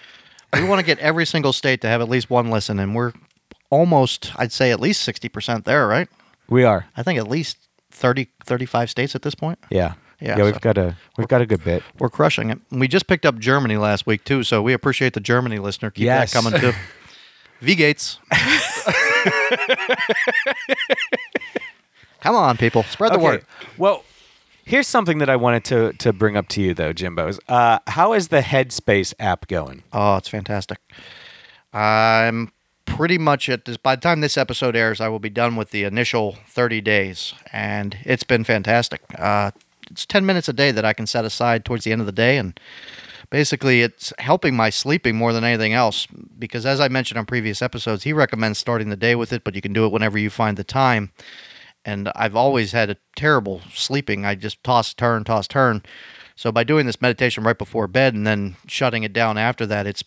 We 0.54 0.64
want 0.66 0.80
to 0.80 0.86
get 0.86 1.00
every 1.00 1.26
single 1.26 1.54
state 1.54 1.82
to 1.82 1.88
have 1.88 2.02
at 2.02 2.10
least 2.10 2.30
one 2.30 2.52
listen, 2.52 2.78
and 2.80 2.94
we're 2.94 3.14
almost, 3.72 4.32
I'd 4.36 4.52
say, 4.52 4.72
at 4.72 4.80
least 4.80 5.02
sixty 5.02 5.30
percent 5.30 5.66
there, 5.66 5.88
right? 5.88 6.08
We 6.50 6.64
are. 6.64 6.86
I 6.96 7.02
think 7.04 7.18
at 7.18 7.28
least 7.28 7.58
30, 7.92 8.28
35 8.46 8.90
states 8.90 9.16
at 9.16 9.22
this 9.24 9.34
point. 9.34 9.58
Yeah. 9.72 9.94
Yeah, 10.24 10.38
Yeah, 10.38 10.44
we've 10.46 10.54
so- 10.54 10.60
got 10.62 10.78
a 10.78 10.96
we've 11.18 11.28
got 11.28 11.42
a 11.42 11.46
good 11.46 11.64
bit. 11.66 11.84
We're 12.00 12.10
crushing 12.10 12.50
it. 12.50 12.58
And 12.72 12.80
we 12.80 12.88
just 12.88 13.08
picked 13.08 13.26
up 13.26 13.38
Germany 13.40 13.76
last 13.78 14.06
week 14.08 14.24
too, 14.24 14.44
so 14.44 14.62
we 14.62 14.72
appreciate 14.72 15.14
the 15.14 15.20
Germany 15.20 15.60
listener. 15.60 15.92
Keep 15.92 16.06
Yes. 16.06 16.32
that 16.32 16.42
coming 16.44 16.60
too. 16.60 16.72
V 17.62 17.76
Gates. 17.76 18.20
Come 22.22 22.36
on, 22.36 22.56
people, 22.58 22.84
spread 22.84 23.14
the 23.14 23.20
word. 23.20 23.46
Well, 23.78 24.06
here's 24.66 24.88
something 24.88 25.18
that 25.18 25.30
I 25.30 25.36
wanted 25.36 25.66
to 25.66 25.92
to 25.94 26.14
bring 26.14 26.38
up 26.38 26.48
to 26.50 26.62
you 26.62 26.74
though, 26.74 26.94
Jimbo's. 26.94 27.40
Uh, 27.50 27.80
how 27.88 28.14
is 28.14 28.30
the 28.30 28.40
Headspace 28.42 29.14
app 29.20 29.48
going? 29.48 29.84
Oh, 29.92 30.16
it's 30.16 30.30
fantastic. 30.30 30.80
I'm 31.74 32.52
pretty 32.86 33.18
much 33.18 33.50
at 33.50 33.66
this. 33.66 33.76
By 33.76 33.96
the 33.96 34.02
time 34.02 34.22
this 34.22 34.38
episode 34.38 34.76
airs, 34.76 35.02
I 35.02 35.10
will 35.10 35.20
be 35.20 35.30
done 35.30 35.58
with 35.58 35.72
the 35.72 35.84
initial 35.84 36.38
30 36.48 36.80
days, 36.80 37.34
and 37.52 37.98
it's 38.06 38.24
been 38.24 38.44
fantastic. 38.46 39.02
Uh, 39.18 39.52
it's 39.94 40.06
10 40.06 40.26
minutes 40.26 40.50
a 40.50 40.54
day 40.54 40.72
that 40.72 40.84
I 40.84 40.92
can 40.92 41.08
set 41.08 41.24
aside 41.24 41.64
towards 41.64 41.86
the 41.86 41.94
end 41.94 42.02
of 42.02 42.08
the 42.08 42.12
day, 42.12 42.38
and 42.38 42.60
Basically, 43.34 43.82
it's 43.82 44.14
helping 44.20 44.56
my 44.56 44.70
sleeping 44.70 45.16
more 45.16 45.34
than 45.34 45.44
anything 45.44 45.74
else 45.74 46.06
because, 46.38 46.68
as 46.68 46.80
I 46.80 46.88
mentioned 46.88 47.18
on 47.18 47.26
previous 47.26 47.64
episodes, 47.64 48.04
he 48.04 48.14
recommends 48.14 48.60
starting 48.60 48.90
the 48.90 48.96
day 48.96 49.16
with 49.16 49.34
it, 49.34 49.44
but 49.44 49.56
you 49.56 49.62
can 49.62 49.74
do 49.74 49.88
it 49.88 49.92
whenever 49.92 50.20
you 50.20 50.30
find 50.30 50.56
the 50.56 50.64
time. 50.64 51.12
And 51.84 52.12
I've 52.16 52.36
always 52.36 52.74
had 52.74 52.92
a 52.92 52.98
terrible 53.16 53.62
sleeping. 53.74 54.24
I 54.24 54.36
just 54.36 54.64
toss, 54.64 54.94
turn, 54.94 55.24
toss, 55.24 55.48
turn. 55.48 55.82
So 56.36 56.52
by 56.52 56.64
doing 56.64 56.86
this 56.86 57.02
meditation 57.02 57.44
right 57.44 57.58
before 57.58 57.88
bed 57.88 58.14
and 58.14 58.28
then 58.28 58.56
shutting 58.68 59.02
it 59.02 59.14
down 59.14 59.40
after 59.40 59.66
that, 59.66 59.88
it's 59.88 60.04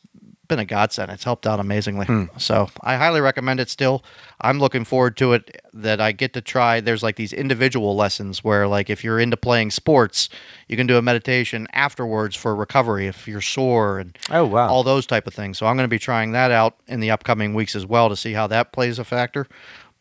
been 0.48 0.58
a 0.58 0.64
godsend. 0.64 1.10
It's 1.10 1.24
helped 1.24 1.46
out 1.46 1.60
amazingly. 1.60 2.06
Hmm. 2.06 2.24
So 2.38 2.68
I 2.82 2.96
highly 2.96 3.20
recommend 3.20 3.60
it 3.60 3.68
still. 3.68 4.02
I'm 4.40 4.58
looking 4.58 4.84
forward 4.84 5.16
to 5.18 5.32
it 5.32 5.60
that 5.74 6.00
I 6.00 6.12
get 6.12 6.32
to 6.34 6.40
try. 6.40 6.80
There's 6.80 7.02
like 7.02 7.16
these 7.16 7.32
individual 7.32 7.96
lessons 7.96 8.44
where, 8.44 8.66
like, 8.68 8.88
if 8.90 9.02
you're 9.04 9.18
into 9.20 9.36
playing 9.36 9.70
sports, 9.70 10.28
you 10.68 10.76
can 10.76 10.86
do 10.86 10.96
a 10.96 11.02
meditation 11.02 11.66
afterwards 11.72 12.36
for 12.36 12.54
recovery 12.54 13.06
if 13.06 13.26
you're 13.28 13.40
sore 13.40 13.98
and 13.98 14.16
Oh, 14.30 14.44
wow. 14.46 14.68
all 14.68 14.82
those 14.82 15.06
type 15.06 15.26
of 15.26 15.34
things. 15.34 15.58
So 15.58 15.66
I'm 15.66 15.76
going 15.76 15.84
to 15.84 15.88
be 15.88 15.98
trying 15.98 16.32
that 16.32 16.50
out 16.50 16.76
in 16.86 17.00
the 17.00 17.10
upcoming 17.10 17.54
weeks 17.54 17.74
as 17.74 17.86
well 17.86 18.08
to 18.08 18.16
see 18.16 18.32
how 18.34 18.46
that 18.48 18.72
plays 18.72 18.98
a 18.98 19.04
factor. 19.04 19.46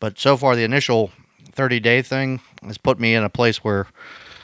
But 0.00 0.18
so 0.18 0.36
far, 0.36 0.54
the 0.56 0.64
initial 0.64 1.10
30 1.52 1.80
day 1.80 2.02
thing 2.02 2.40
has 2.62 2.76
put 2.78 3.00
me 3.00 3.14
in 3.14 3.22
a 3.24 3.30
place 3.30 3.64
where 3.64 3.86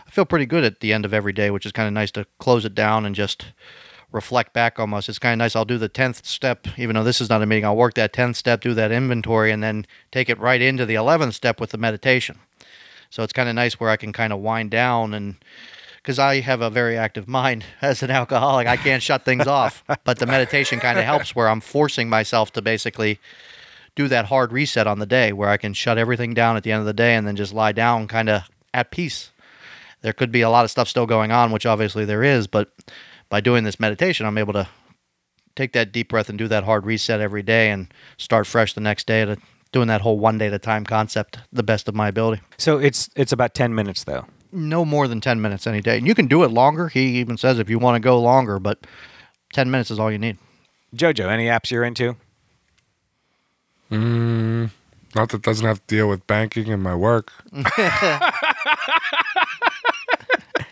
I 0.06 0.10
feel 0.10 0.24
pretty 0.24 0.46
good 0.46 0.64
at 0.64 0.80
the 0.80 0.92
end 0.92 1.04
of 1.04 1.12
every 1.14 1.32
day, 1.32 1.50
which 1.50 1.66
is 1.66 1.72
kind 1.72 1.86
of 1.86 1.92
nice 1.92 2.10
to 2.12 2.26
close 2.38 2.64
it 2.64 2.74
down 2.74 3.04
and 3.06 3.14
just 3.14 3.46
reflect 4.12 4.52
back 4.52 4.78
almost. 4.78 5.08
It's 5.08 5.18
kind 5.18 5.32
of 5.32 5.38
nice. 5.38 5.56
I'll 5.56 5.64
do 5.64 5.78
the 5.78 5.88
10th 5.88 6.24
step, 6.24 6.66
even 6.76 6.94
though 6.94 7.04
this 7.04 7.20
is 7.20 7.28
not 7.28 7.42
a 7.42 7.46
meeting. 7.46 7.64
I'll 7.64 7.76
work 7.76 7.94
that 7.94 8.12
10th 8.12 8.36
step, 8.36 8.60
do 8.60 8.74
that 8.74 8.92
inventory, 8.92 9.50
and 9.50 9.62
then 9.62 9.86
take 10.10 10.28
it 10.28 10.38
right 10.38 10.60
into 10.60 10.86
the 10.86 10.94
11th 10.94 11.34
step 11.34 11.60
with 11.60 11.70
the 11.70 11.78
meditation. 11.78 12.38
So 13.10 13.22
it's 13.22 13.32
kind 13.32 13.48
of 13.48 13.54
nice 13.54 13.78
where 13.78 13.90
I 13.90 13.96
can 13.96 14.12
kind 14.12 14.32
of 14.32 14.40
wind 14.40 14.70
down 14.70 15.12
and 15.12 15.36
because 16.02 16.18
I 16.18 16.40
have 16.40 16.60
a 16.60 16.70
very 16.70 16.98
active 16.98 17.28
mind 17.28 17.64
as 17.82 18.02
an 18.02 18.10
alcoholic, 18.10 18.66
I 18.66 18.76
can't 18.76 19.02
shut 19.02 19.24
things 19.24 19.46
off. 19.46 19.84
But 20.04 20.18
the 20.18 20.26
meditation 20.26 20.80
kind 20.80 20.98
of 20.98 21.04
helps 21.04 21.34
where 21.34 21.48
I'm 21.48 21.60
forcing 21.60 22.08
myself 22.08 22.52
to 22.52 22.62
basically 22.62 23.20
do 23.94 24.08
that 24.08 24.26
hard 24.26 24.52
reset 24.52 24.86
on 24.86 24.98
the 24.98 25.06
day 25.06 25.32
where 25.32 25.48
I 25.48 25.56
can 25.56 25.74
shut 25.74 25.98
everything 25.98 26.34
down 26.34 26.56
at 26.56 26.62
the 26.62 26.72
end 26.72 26.80
of 26.80 26.86
the 26.86 26.92
day 26.92 27.14
and 27.14 27.26
then 27.26 27.36
just 27.36 27.52
lie 27.52 27.72
down 27.72 28.08
kind 28.08 28.28
of 28.28 28.42
at 28.72 28.90
peace. 28.90 29.30
There 30.00 30.12
could 30.12 30.32
be 30.32 30.40
a 30.40 30.50
lot 30.50 30.64
of 30.64 30.70
stuff 30.70 30.88
still 30.88 31.06
going 31.06 31.30
on, 31.30 31.52
which 31.52 31.66
obviously 31.66 32.04
there 32.04 32.24
is, 32.24 32.46
but 32.46 32.72
by 33.32 33.40
doing 33.40 33.64
this 33.64 33.80
meditation, 33.80 34.26
I'm 34.26 34.36
able 34.36 34.52
to 34.52 34.68
take 35.56 35.72
that 35.72 35.90
deep 35.90 36.10
breath 36.10 36.28
and 36.28 36.38
do 36.38 36.48
that 36.48 36.64
hard 36.64 36.84
reset 36.84 37.18
every 37.18 37.42
day 37.42 37.70
and 37.70 37.90
start 38.18 38.46
fresh 38.46 38.74
the 38.74 38.82
next 38.82 39.06
day 39.06 39.24
to 39.24 39.38
doing 39.72 39.88
that 39.88 40.02
whole 40.02 40.18
one 40.18 40.36
day 40.36 40.48
at 40.48 40.52
a 40.52 40.58
time 40.58 40.84
concept 40.84 41.38
the 41.50 41.62
best 41.62 41.88
of 41.88 41.94
my 41.94 42.08
ability. 42.08 42.42
So 42.58 42.76
it's 42.76 43.08
it's 43.16 43.32
about 43.32 43.54
10 43.54 43.74
minutes 43.74 44.04
though. 44.04 44.26
No 44.52 44.84
more 44.84 45.08
than 45.08 45.22
10 45.22 45.40
minutes 45.40 45.66
any 45.66 45.80
day. 45.80 45.96
And 45.96 46.06
you 46.06 46.14
can 46.14 46.26
do 46.26 46.44
it 46.44 46.50
longer. 46.50 46.88
He 46.88 47.20
even 47.20 47.38
says 47.38 47.58
if 47.58 47.70
you 47.70 47.78
want 47.78 47.94
to 47.94 48.00
go 48.00 48.20
longer, 48.20 48.58
but 48.58 48.86
10 49.54 49.70
minutes 49.70 49.90
is 49.90 49.98
all 49.98 50.12
you 50.12 50.18
need. 50.18 50.36
Jojo, 50.94 51.26
any 51.30 51.46
apps 51.46 51.70
you're 51.70 51.84
into? 51.84 52.16
Mm, 53.90 54.68
not 55.14 55.30
that 55.30 55.40
doesn't 55.40 55.64
have 55.64 55.78
to 55.78 55.86
deal 55.86 56.06
with 56.06 56.26
banking 56.26 56.70
and 56.70 56.82
my 56.82 56.94
work. 56.94 57.32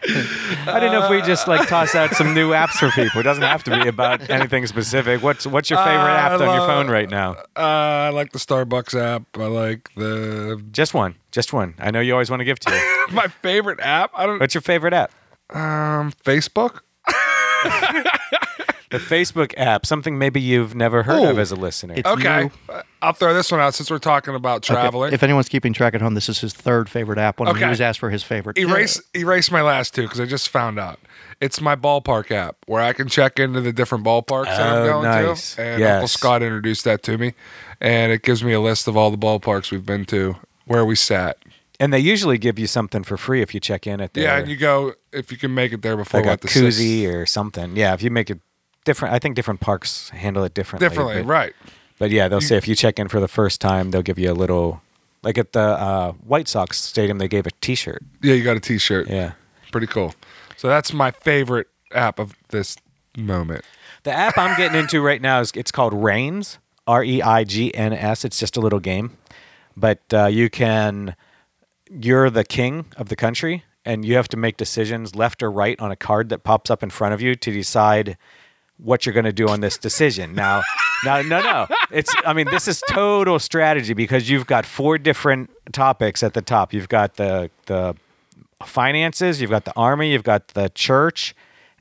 I 0.02 0.78
don't 0.80 0.92
know 0.92 1.04
if 1.04 1.10
we 1.10 1.20
just 1.22 1.46
like 1.46 1.68
toss 1.68 1.94
out 1.94 2.14
some 2.14 2.32
new 2.34 2.50
apps 2.50 2.70
for 2.72 2.90
people. 2.90 3.20
It 3.20 3.24
doesn't 3.24 3.42
have 3.42 3.62
to 3.64 3.70
be 3.82 3.88
about 3.88 4.30
anything 4.30 4.66
specific. 4.66 5.22
What's 5.22 5.46
what's 5.46 5.68
your 5.68 5.78
favorite 5.78 6.12
app 6.14 6.40
on 6.40 6.54
your 6.54 6.66
phone 6.66 6.88
right 6.88 7.08
now? 7.08 7.32
Uh, 7.56 7.60
I 7.60 8.08
like 8.10 8.32
the 8.32 8.38
Starbucks 8.38 8.98
app. 8.98 9.24
I 9.38 9.46
like 9.46 9.90
the 9.96 10.62
Just 10.72 10.94
one. 10.94 11.16
Just 11.32 11.52
one. 11.52 11.74
I 11.78 11.90
know 11.90 12.00
you 12.00 12.12
always 12.12 12.30
want 12.30 12.40
to 12.40 12.44
give 12.44 12.58
two. 12.60 12.72
my 13.12 13.26
favorite 13.28 13.80
app. 13.80 14.10
I 14.14 14.26
don't 14.26 14.38
What's 14.40 14.54
your 14.54 14.62
favorite 14.62 14.94
app? 14.94 15.12
um 15.50 16.12
Facebook. 16.24 16.80
The 18.90 18.98
Facebook 18.98 19.54
app, 19.56 19.86
something 19.86 20.18
maybe 20.18 20.40
you've 20.40 20.74
never 20.74 21.04
heard 21.04 21.22
of 21.22 21.38
as 21.38 21.52
a 21.52 21.56
listener. 21.56 21.94
It's 21.96 22.08
Okay, 22.08 22.50
new. 22.68 22.80
I'll 23.00 23.12
throw 23.12 23.32
this 23.32 23.50
one 23.52 23.60
out 23.60 23.72
since 23.74 23.88
we're 23.88 23.98
talking 23.98 24.34
about 24.34 24.58
Okay, 24.68 24.74
traveling. 24.74 25.12
If 25.12 25.22
anyone's 25.22 25.48
keeping 25.48 25.72
track 25.72 25.94
at 25.94 26.00
home, 26.00 26.14
this 26.14 26.28
is 26.28 26.40
his 26.40 26.52
third 26.52 26.88
favorite 26.88 27.18
app. 27.18 27.38
When 27.38 27.46
he 27.48 27.54
Okay. 27.54 27.68
was 27.68 27.80
asked 27.80 28.00
for 28.00 28.10
his 28.10 28.24
favorite. 28.24 28.58
erase 28.58 29.00
erase 29.14 29.50
my 29.52 29.62
last 29.62 29.94
two 29.94 30.02
because 30.02 30.18
I 30.18 30.26
just 30.26 30.48
found 30.48 30.80
out. 30.80 30.98
It's 31.40 31.60
my 31.60 31.76
ballpark 31.76 32.30
app 32.32 32.56
where 32.66 32.82
I 32.82 32.92
can 32.92 33.08
check 33.08 33.38
into 33.38 33.60
the 33.60 33.72
different 33.72 34.04
ballparks 34.04 34.46
that 34.46 34.60
I'm 34.60 34.82
Oh, 34.82 34.84
going 34.84 35.04
nice. 35.04 35.54
to. 35.54 35.62
And 35.62 35.80
Yes. 35.80 35.92
Uncle 35.94 36.08
Scott 36.08 36.42
introduced 36.42 36.84
that 36.84 37.02
to 37.04 37.16
me, 37.16 37.34
and 37.80 38.10
it 38.12 38.22
gives 38.22 38.42
me 38.42 38.52
a 38.52 38.60
list 38.60 38.88
of 38.88 38.96
all 38.96 39.10
the 39.12 39.16
ballparks 39.18 39.70
we've 39.70 39.86
been 39.86 40.04
to, 40.06 40.36
where 40.66 40.84
we 40.84 40.96
sat. 40.96 41.36
and 41.82 41.94
they 41.94 41.98
usually 41.98 42.36
give 42.36 42.58
you 42.58 42.66
something 42.66 43.02
for 43.02 43.16
free 43.16 43.40
if 43.40 43.54
you 43.54 43.60
check 43.60 43.86
in 43.86 44.02
at 44.02 44.12
their 44.12 44.24
Yeah, 44.24 44.36
and 44.38 44.48
you 44.48 44.56
go 44.56 44.92
if 45.12 45.32
you 45.32 45.38
can 45.38 45.54
make 45.54 45.72
it 45.72 45.80
there 45.80 45.96
before 45.96 46.20
like 46.20 46.26
a 46.26 46.30
what 46.32 46.40
the 46.42 46.48
koozie 46.48 47.04
six- 47.04 47.14
or 47.14 47.24
something. 47.24 47.74
Yeah, 47.74 47.94
if 47.94 48.02
you 48.02 48.10
make 48.10 48.28
it 48.28 48.38
different, 48.84 49.14
I 49.14 49.18
think 49.18 49.36
different 49.36 49.60
parks 49.60 50.10
handle 50.10 50.44
it 50.44 50.54
differently. 50.54 50.88
differently, 50.88 51.22
but, 51.22 51.28
right? 51.28 51.52
But 51.98 52.10
yeah, 52.10 52.28
they'll 52.28 52.40
say 52.40 52.56
if 52.56 52.66
you 52.66 52.74
check 52.74 52.98
in 52.98 53.08
for 53.08 53.20
the 53.20 53.28
first 53.28 53.60
time, 53.60 53.90
they'll 53.90 54.02
give 54.02 54.18
you 54.18 54.30
a 54.30 54.34
little. 54.34 54.82
Like 55.22 55.36
at 55.36 55.52
the 55.52 55.60
uh, 55.60 56.12
White 56.12 56.48
Sox 56.48 56.80
stadium, 56.80 57.18
they 57.18 57.28
gave 57.28 57.46
a 57.46 57.50
T-shirt. 57.60 58.02
Yeah, 58.22 58.32
you 58.32 58.42
got 58.42 58.56
a 58.56 58.60
T-shirt. 58.60 59.10
Yeah. 59.10 59.32
pretty 59.70 59.86
cool. 59.86 60.14
So 60.56 60.68
that's 60.68 60.94
my 60.94 61.10
favorite 61.10 61.68
app 61.92 62.18
of 62.18 62.34
this 62.48 62.76
moment. 63.18 63.66
The 64.04 64.12
app 64.12 64.38
I'm 64.38 64.56
getting 64.56 64.80
into 64.80 65.00
right 65.02 65.20
now 65.20 65.40
is 65.40 65.52
it's 65.54 65.70
called 65.70 65.92
Reigns, 65.92 66.58
R 66.86 67.04
E 67.04 67.20
I 67.20 67.44
G 67.44 67.74
N 67.74 67.92
S. 67.92 68.24
It's 68.24 68.38
just 68.38 68.56
a 68.56 68.60
little 68.60 68.80
game, 68.80 69.18
but 69.76 70.00
uh, 70.12 70.26
you 70.26 70.48
can 70.48 71.14
you're 71.90 72.30
the 72.30 72.44
king 72.44 72.86
of 72.96 73.08
the 73.08 73.16
country, 73.16 73.64
and 73.84 74.04
you 74.04 74.14
have 74.14 74.28
to 74.28 74.36
make 74.36 74.56
decisions 74.56 75.14
left 75.14 75.42
or 75.42 75.50
right 75.50 75.78
on 75.80 75.90
a 75.90 75.96
card 75.96 76.28
that 76.30 76.44
pops 76.44 76.70
up 76.70 76.82
in 76.82 76.90
front 76.90 77.12
of 77.12 77.20
you 77.20 77.34
to 77.34 77.52
decide 77.52 78.16
what 78.82 79.04
you're 79.04 79.12
going 79.12 79.24
to 79.24 79.32
do 79.32 79.48
on 79.48 79.60
this 79.60 79.78
decision. 79.78 80.34
Now, 80.34 80.62
now, 81.04 81.22
no, 81.22 81.40
no, 81.40 81.66
it's 81.90 82.14
I 82.24 82.32
mean 82.32 82.46
this 82.50 82.68
is 82.68 82.82
total 82.90 83.38
strategy 83.38 83.94
because 83.94 84.28
you've 84.28 84.46
got 84.46 84.66
four 84.66 84.98
different 84.98 85.50
topics 85.72 86.22
at 86.22 86.34
the 86.34 86.42
top. 86.42 86.72
You've 86.72 86.88
got 86.88 87.14
the 87.14 87.50
the 87.66 87.94
finances, 88.64 89.40
you've 89.40 89.50
got 89.50 89.64
the 89.64 89.72
army, 89.76 90.12
you've 90.12 90.24
got 90.24 90.48
the 90.48 90.68
church, 90.74 91.34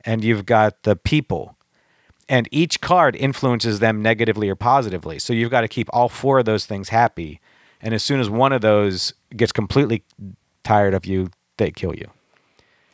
and 0.04 0.24
you've 0.24 0.46
got 0.46 0.82
the 0.84 0.96
people 0.96 1.56
and 2.30 2.48
each 2.52 2.80
card 2.80 3.16
influences 3.16 3.80
them 3.80 4.00
negatively 4.00 4.48
or 4.48 4.54
positively. 4.54 5.18
So 5.18 5.32
you've 5.32 5.50
got 5.50 5.62
to 5.62 5.68
keep 5.68 5.88
all 5.92 6.08
four 6.08 6.38
of 6.38 6.44
those 6.44 6.64
things 6.64 6.88
happy. 6.88 7.40
And 7.82 7.92
as 7.92 8.04
soon 8.04 8.20
as 8.20 8.30
one 8.30 8.52
of 8.52 8.60
those 8.60 9.12
gets 9.36 9.50
completely 9.50 10.04
tired 10.62 10.94
of 10.94 11.04
you, 11.04 11.30
they 11.56 11.72
kill 11.72 11.94
you. 11.94 12.08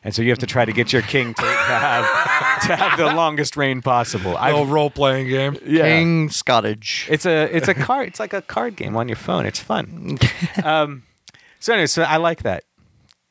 And 0.06 0.14
so 0.14 0.22
you 0.22 0.30
have 0.30 0.38
to 0.38 0.46
try 0.46 0.64
to 0.64 0.72
get 0.72 0.92
your 0.92 1.02
king 1.02 1.34
to 1.34 1.42
have 1.44 2.62
to 2.68 2.76
have 2.76 2.96
the 2.96 3.06
longest 3.06 3.56
reign 3.56 3.82
possible. 3.82 4.34
Little 4.40 4.62
I've, 4.62 4.70
role 4.70 4.88
playing 4.88 5.26
game. 5.26 5.56
yeah. 5.66 5.82
King 5.82 6.28
Scottage. 6.28 7.10
It's 7.10 7.26
a 7.26 7.54
it's 7.54 7.66
a 7.66 7.74
card. 7.74 8.06
It's 8.06 8.20
like 8.20 8.32
a 8.32 8.40
card 8.40 8.76
game 8.76 8.94
on 8.96 9.08
your 9.08 9.16
phone. 9.16 9.46
It's 9.46 9.58
fun. 9.58 10.18
um, 10.64 11.02
so 11.58 11.72
anyway, 11.72 11.88
so 11.88 12.04
I 12.04 12.18
like 12.18 12.44
that. 12.44 12.62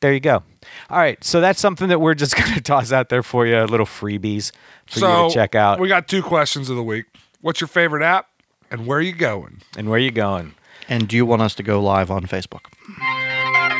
There 0.00 0.12
you 0.12 0.20
go. 0.20 0.42
All 0.90 0.98
right, 0.98 1.22
so 1.24 1.40
that's 1.40 1.58
something 1.58 1.88
that 1.88 1.98
we're 1.98 2.12
just 2.12 2.36
going 2.40 2.52
to 2.52 2.60
toss 2.60 2.92
out 2.92 3.08
there 3.08 3.22
for 3.22 3.46
you, 3.46 3.58
little 3.64 3.86
freebies 3.86 4.52
for 4.84 4.98
so 4.98 5.22
you 5.22 5.28
to 5.30 5.34
check 5.34 5.54
out. 5.54 5.80
We 5.80 5.88
got 5.88 6.08
two 6.08 6.22
questions 6.22 6.68
of 6.68 6.76
the 6.76 6.82
week. 6.82 7.06
What's 7.40 7.58
your 7.58 7.68
favorite 7.68 8.02
app, 8.02 8.28
and 8.70 8.86
where 8.86 8.98
are 8.98 9.02
you 9.02 9.14
going? 9.14 9.62
and 9.78 9.88
where 9.88 9.96
are 9.96 10.02
you 10.02 10.10
going? 10.10 10.52
And 10.90 11.08
do 11.08 11.16
you 11.16 11.24
want 11.24 11.40
us 11.40 11.54
to 11.54 11.62
go 11.62 11.80
live 11.80 12.10
on 12.10 12.24
Facebook? 12.24 12.66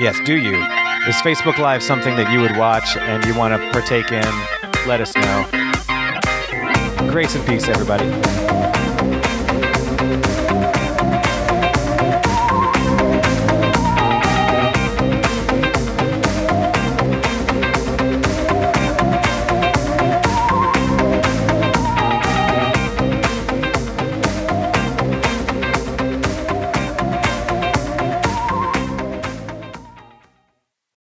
Yes, 0.01 0.19
do 0.25 0.35
you? 0.35 0.86
Is 1.09 1.15
Facebook 1.23 1.59
Live 1.59 1.85
something 1.85 2.17
that 2.17 2.33
you 2.33 2.41
would 2.41 2.57
watch 2.57 2.97
and 2.97 3.25
you 3.27 3.39
want 3.39 3.55
to 3.55 3.71
partake 3.71 4.11
in? 4.11 4.27
Let 4.89 5.01
us 5.01 5.15
know. 5.15 5.47
Grace 7.09 7.37
and 7.37 7.47
peace, 7.47 7.69
everybody. 7.69 8.46